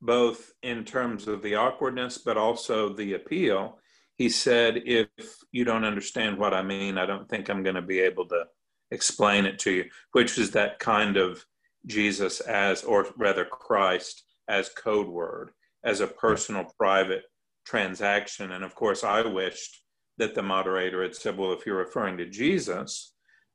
[0.00, 3.78] both in terms of the awkwardness, but also the appeal.
[4.16, 5.08] He said, "If
[5.52, 8.44] you don't understand what I mean, I don't think I'm going to be able to
[8.90, 11.44] explain it to you." Which is that kind of
[11.86, 15.50] Jesus as, or rather Christ as code word,
[15.82, 17.24] as a personal, private
[17.64, 18.52] transaction.
[18.52, 19.82] And of course, I wished
[20.18, 23.12] that the moderator had said, well, if you're referring to Jesus,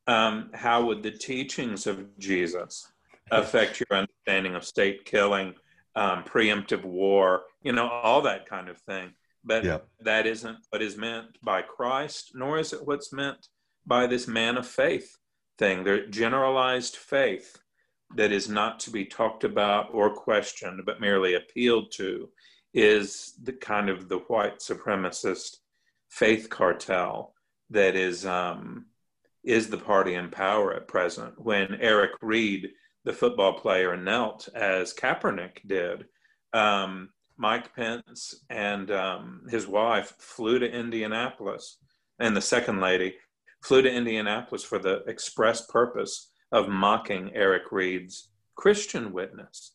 [0.08, 2.92] um, how would the teachings of Jesus
[3.32, 5.54] affect your understanding of state killing,
[5.96, 9.14] um, preemptive war, you know, all that kind of thing?
[9.44, 9.80] But Yeah.
[10.00, 13.48] that isn't what is meant by Christ, nor is it what's meant
[13.86, 15.18] by this man of faith
[15.58, 15.84] thing.
[15.84, 17.58] The generalized faith
[18.16, 22.32] that is not to be talked about or questioned, but merely appealed to,
[22.74, 25.58] is the kind of the white supremacist
[26.10, 27.34] faith cartel
[27.70, 28.88] that is um,
[29.44, 31.40] is the party in power at present.
[31.40, 32.70] When Eric Reid,
[33.06, 36.06] the football player, knelt as Kaepernick did,
[36.54, 37.10] um,
[37.40, 41.78] Mike Pence and um, his wife flew to Indianapolis,
[42.20, 43.16] and the second lady
[43.64, 49.72] flew to Indianapolis for the express purpose of mocking Eric Reid's Christian witness.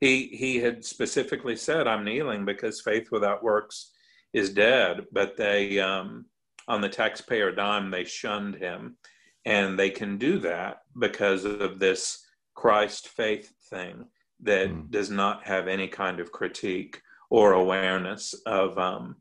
[0.00, 3.92] He he had specifically said, "I'm kneeling because faith without works
[4.32, 6.24] is dead." But they, um,
[6.66, 8.96] on the taxpayer dime, they shunned him,
[9.44, 14.06] and they can do that because of this Christ faith thing
[14.42, 14.90] that Mm.
[14.90, 19.16] does not have any kind of critique or awareness of um,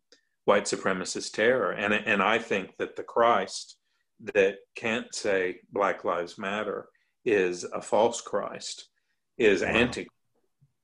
[0.45, 1.71] white supremacist terror.
[1.71, 3.77] And and I think that the Christ
[4.33, 6.89] that can't say Black Lives Matter
[7.25, 8.89] is a false Christ,
[9.37, 9.67] is Wow.
[9.69, 10.07] anti,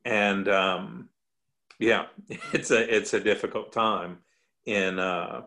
[0.06, 1.10] and um,
[1.80, 2.06] yeah,
[2.54, 4.20] it's a it's a difficult time
[4.66, 5.42] in uh,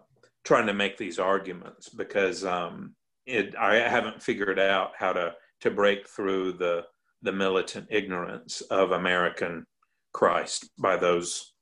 [0.44, 2.94] trying to make these arguments because um,
[3.26, 6.86] it I haven't figured out how to to break through the
[7.22, 9.64] the militant ignorance of American
[10.12, 11.52] Christ by those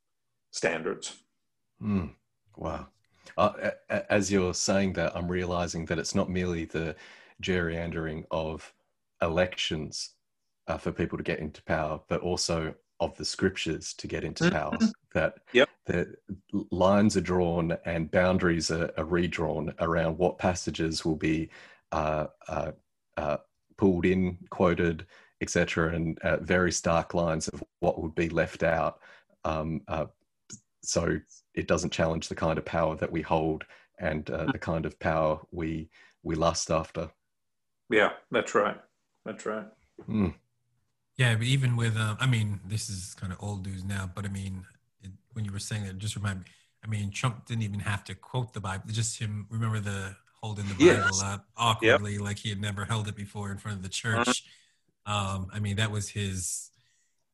[0.50, 1.16] standards.
[1.82, 2.14] Mm,
[2.56, 2.88] wow.
[3.36, 3.70] Uh,
[4.10, 6.96] as you're saying that, I'm realizing that it's not merely the
[7.42, 8.72] gerrymandering of
[9.22, 10.10] elections
[10.66, 14.50] uh, for people to get into power, but also of the scriptures to get into
[14.50, 14.76] power.
[15.14, 15.68] That Yep.
[15.86, 16.14] the
[16.70, 21.48] lines are drawn and boundaries are, are redrawn around what passages will be
[21.92, 22.72] uh, uh,
[23.16, 23.38] uh,
[23.76, 25.06] pulled in, quoted,
[25.40, 29.00] etc., and uh, very stark lines of what would be left out.
[29.44, 30.06] Um, uh,
[30.82, 31.18] so
[31.54, 33.64] it doesn't challenge the kind of power that we hold
[33.98, 35.88] and uh, the kind of power we
[36.22, 37.10] we lust after.
[37.90, 38.80] Yeah, that's right.
[39.24, 39.66] That's right.
[40.08, 40.34] Mm,
[41.16, 44.24] Yeah, but even with, um, I mean, this is kind of old news now, but
[44.24, 44.64] I mean,
[45.02, 46.44] it, when you were saying that, it just remind me.
[46.84, 49.46] I mean, Trump didn't even have to quote the Bible; just him.
[49.50, 51.20] Remember the holding the Bible Yes.
[51.20, 54.44] up awkwardly, like he had never held it before in front of the church.
[55.08, 56.70] Um, I mean, that was his.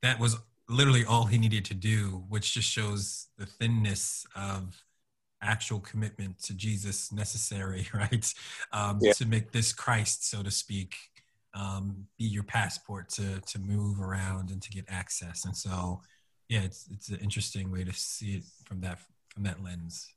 [0.03, 0.37] That was
[0.69, 4.83] literally all he needed to do, which just shows the thinness of
[5.43, 8.33] actual commitment to Jesus necessary, right?
[8.73, 9.13] Um, Yeah.
[9.15, 10.95] To make this Christ, so to speak,
[11.55, 15.45] um, be your passport to to move around and to get access.
[15.45, 16.01] And so,
[16.49, 18.99] yeah, it's it's an interesting way to see it from that
[19.29, 20.09] from that lens.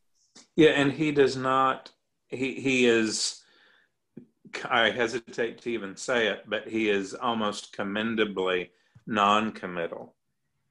[0.55, 1.91] Yeah, and he does not.
[2.27, 3.43] He he is.
[4.69, 8.71] I hesitate to even say it, but he is almost commendably
[9.05, 10.15] non-committal.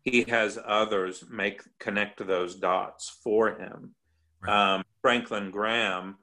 [0.02, 3.94] He has others make connect those dots for him.
[4.40, 4.74] Right.
[4.74, 6.16] Um, Franklin Graham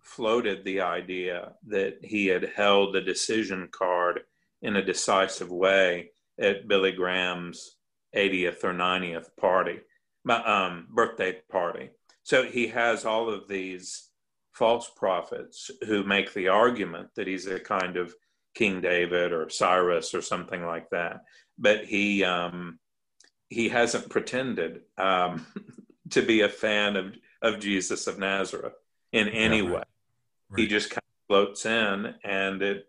[0.00, 4.20] floated the idea that he had held the decision card
[4.62, 7.76] in a decisive way at Billy Graham's
[8.14, 9.80] 80th or 90th party,
[10.28, 11.90] um, birthday party.
[12.22, 14.10] So he has all of these
[14.56, 18.14] false prophets who make the argument that he's a kind of
[18.54, 21.20] King David or Cyrus or something like that.
[21.58, 22.78] But he um,
[23.48, 25.46] he hasn't pretended um,
[26.10, 28.74] to be a fan of, of Jesus of Nazareth
[29.12, 29.74] in any right.
[29.74, 29.82] way.
[30.56, 32.88] He just kind of floats in, and it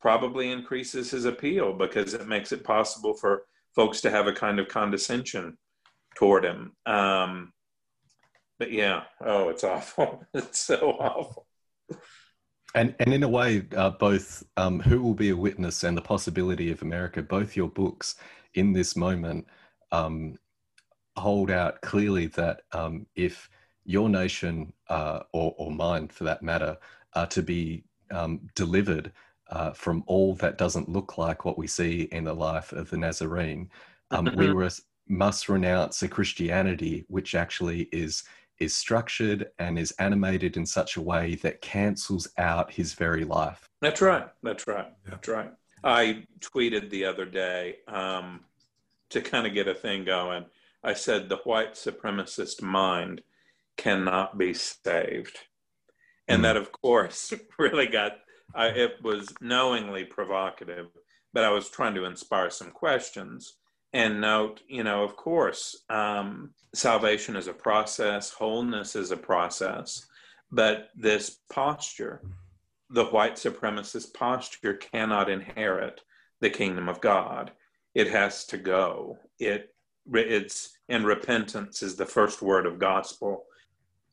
[0.00, 3.42] probably increases his appeal because it makes it possible for
[3.74, 5.58] folks to have a kind of condescension
[6.16, 6.72] toward him.
[6.86, 7.52] Um,
[8.62, 10.24] but yeah, oh, it's awful.
[10.34, 11.48] It's so awful.
[12.76, 16.02] And and in a way, uh, both um, "Who Will Be a Witness" and "The
[16.02, 18.14] Possibility of America," both your books
[18.54, 19.48] in this moment
[19.90, 20.38] um,
[21.16, 23.50] hold out clearly that um, if
[23.84, 26.76] your nation uh, or, or mine, for that matter,
[27.14, 27.82] are to be
[28.12, 29.10] um, delivered
[29.50, 32.96] uh, from all that doesn't look like what we see in the life of the
[32.96, 33.68] Nazarene,
[34.12, 34.54] um, we
[35.08, 38.22] must renounce a Christianity which actually is
[38.58, 43.68] is structured and is animated in such a way that cancels out his very life.
[43.80, 44.28] That's right.
[44.42, 44.86] That's right.
[45.04, 45.10] Yeah.
[45.10, 45.50] That's right.
[45.84, 48.40] I tweeted the other day um,
[49.10, 50.44] to kind of get a thing going.
[50.84, 53.22] I said the white supremacist mind
[53.76, 55.38] cannot be saved,
[56.28, 56.42] and Mm.
[56.42, 58.18] that, of course, really got.
[58.54, 60.88] I, it was knowingly provocative,
[61.32, 63.54] but I was trying to inspire some questions
[63.92, 70.06] and note, you know, of course, um, salvation is a process, wholeness is a process,
[70.50, 72.22] but this posture
[72.92, 76.02] the white supremacist posture cannot inherit
[76.40, 77.50] the kingdom of God.
[77.94, 79.18] It has to go.
[79.38, 79.74] It
[80.12, 83.44] it's and repentance is the first word of gospel.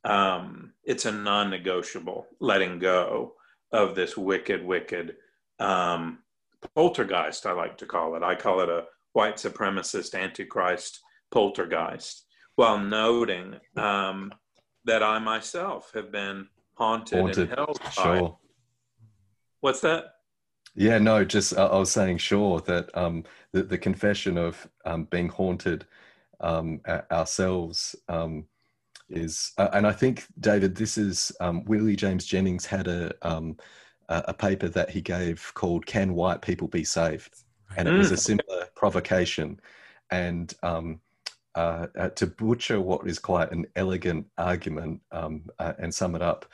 [0.05, 3.33] Um, it's a non-negotiable letting go
[3.71, 5.15] of this wicked, wicked
[5.59, 6.19] um,
[6.73, 7.45] poltergeist.
[7.45, 8.23] I like to call it.
[8.23, 10.99] I call it a white supremacist antichrist
[11.31, 14.31] poltergeist, while noting um,
[14.85, 18.37] that I myself have been haunted, Haunted, and held by Sure.
[19.61, 20.05] What's that?
[20.75, 25.05] Yeah, no, just uh, I was saying, sure, that um, the, the confession of um,
[25.05, 25.85] being haunted
[26.39, 26.79] um,
[27.11, 28.45] ourselves um,
[29.09, 33.57] is, uh, and I think, David, this is um, Willie James Jennings had a, um,
[34.07, 37.43] a a paper that he gave called "Can White People Be Saved?"
[37.77, 39.59] And it was a similar provocation,
[40.11, 40.99] and um,
[41.55, 46.21] uh, uh, to butcher what is quite an elegant argument um, uh, and sum it
[46.21, 46.45] up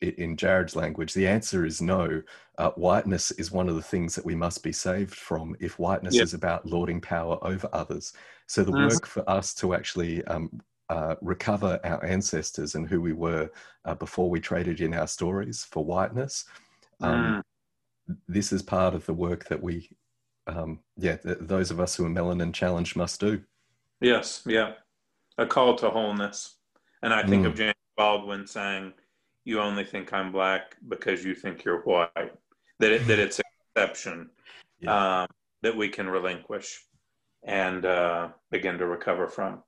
[0.00, 2.22] in Jarrod's language, the answer is no.
[2.58, 6.16] Uh, whiteness is one of the things that we must be saved from if whiteness
[6.16, 6.22] Yeah.
[6.22, 8.12] is about lording power over others.
[8.48, 8.88] So the Mhm.
[8.88, 13.50] work for us to actually um, uh, recover our ancestors and who we were
[13.84, 16.44] uh, before we traded in our stories for whiteness.
[17.00, 17.42] Um,
[18.26, 19.88] This is part of the work that we,
[20.46, 23.42] um, yeah, th- those of us who are melanin challenged must do.
[24.00, 24.72] Yes, yeah.
[25.38, 26.56] A call to wholeness.
[27.02, 27.48] And I think Mm.
[27.48, 28.92] of James Baldwin saying,
[29.44, 32.10] You only think I'm black because you think you're white.
[32.78, 33.44] That, it, that it's an
[33.76, 34.30] exception
[34.86, 35.26] um,
[35.62, 36.84] that we can relinquish
[37.44, 39.62] and uh, begin to recover from.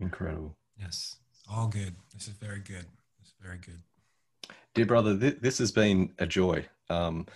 [0.00, 0.56] Incredible.
[0.78, 1.16] Yes,
[1.50, 1.96] all good.
[2.14, 2.86] This is very good.
[3.18, 3.82] This is very good.
[4.74, 6.64] Dear brother, th- this has been a joy.
[6.90, 7.26] Um,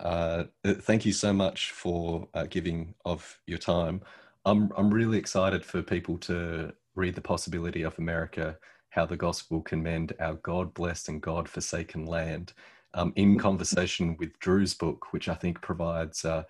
[0.00, 4.00] uh, thank you so much for uh, giving of your time.
[4.44, 8.58] I'm I'm really excited for people to read the possibility of America,
[8.90, 12.52] how the gospel can mend our God blessed and God forsaken land.
[12.94, 16.42] Um, in conversation with Drew's book, which I think provides uh,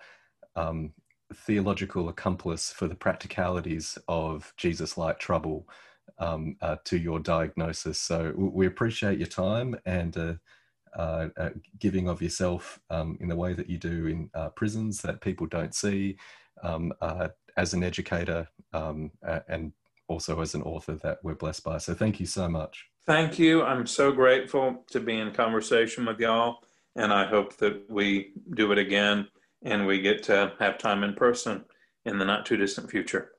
[0.55, 0.93] um,
[1.33, 5.67] theological accomplice for the practicalities of Jesus like trouble
[6.19, 7.99] um, uh, to your diagnosis.
[7.99, 10.33] So we appreciate your time and uh,
[10.97, 11.49] uh, uh,
[11.79, 15.47] giving of yourself um, in the way that you do in uh, prisons that people
[15.47, 16.17] don't see,
[16.63, 19.73] um, uh, as an educator um, uh, and
[20.07, 21.77] also as an author that we're blessed by.
[21.77, 22.85] So thank you so much.
[23.05, 23.63] Thank you.
[23.63, 26.59] I'm so grateful to be in conversation with y'all.
[26.95, 29.27] And I hope that we do it again
[29.63, 31.63] and we get to have time in person
[32.05, 33.31] in the not too distant future.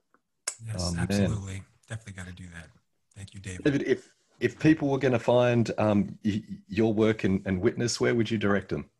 [0.66, 1.04] Yes, Oh, man.
[1.04, 1.62] absolutely.
[1.88, 2.68] Definitely got to do that.
[3.14, 3.64] Thank you, David.
[3.64, 4.08] David, if
[4.42, 8.30] if people were going to find um, y- your work and, and witness, where would
[8.30, 8.90] you direct them?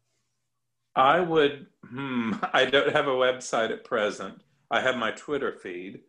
[0.95, 1.67] I would.
[1.85, 4.41] Hmm, I don't have a website at present.
[4.71, 6.01] I have my Twitter feed,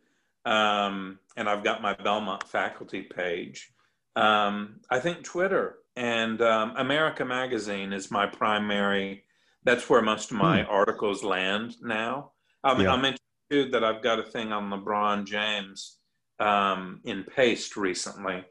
[0.46, 3.72] um, and I've got my Belmont faculty page.
[4.16, 9.24] Um, I think Twitter and um, America Magazine is my primary.
[9.64, 10.70] That's where most of my hmm.
[10.70, 12.30] articles land now.
[12.62, 12.92] Um, yeah.
[12.92, 13.20] I mentioned
[13.50, 15.98] too that I've got a thing on LeBron James
[16.38, 18.44] um, in Paste recently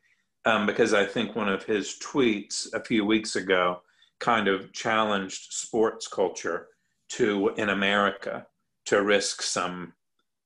[0.45, 3.81] um, because I think one of his tweets a few weeks ago
[4.19, 6.67] kind of challenged sports culture
[7.09, 8.45] to in America
[8.85, 9.93] to risk some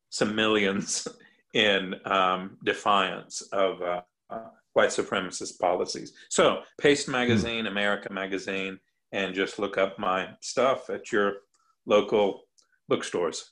[0.10, 1.08] some millions
[1.54, 6.14] in um, defiance of uh, uh, white supremacist policies.
[6.30, 7.70] So, Paste Magazine, mm.
[7.70, 8.80] America Magazine,
[9.12, 11.38] and just look up my stuff at your
[11.86, 12.44] local
[12.88, 13.52] bookstores.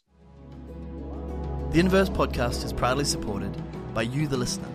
[1.72, 3.56] The Inverse podcast is proudly supported
[3.94, 4.75] by you, the listener.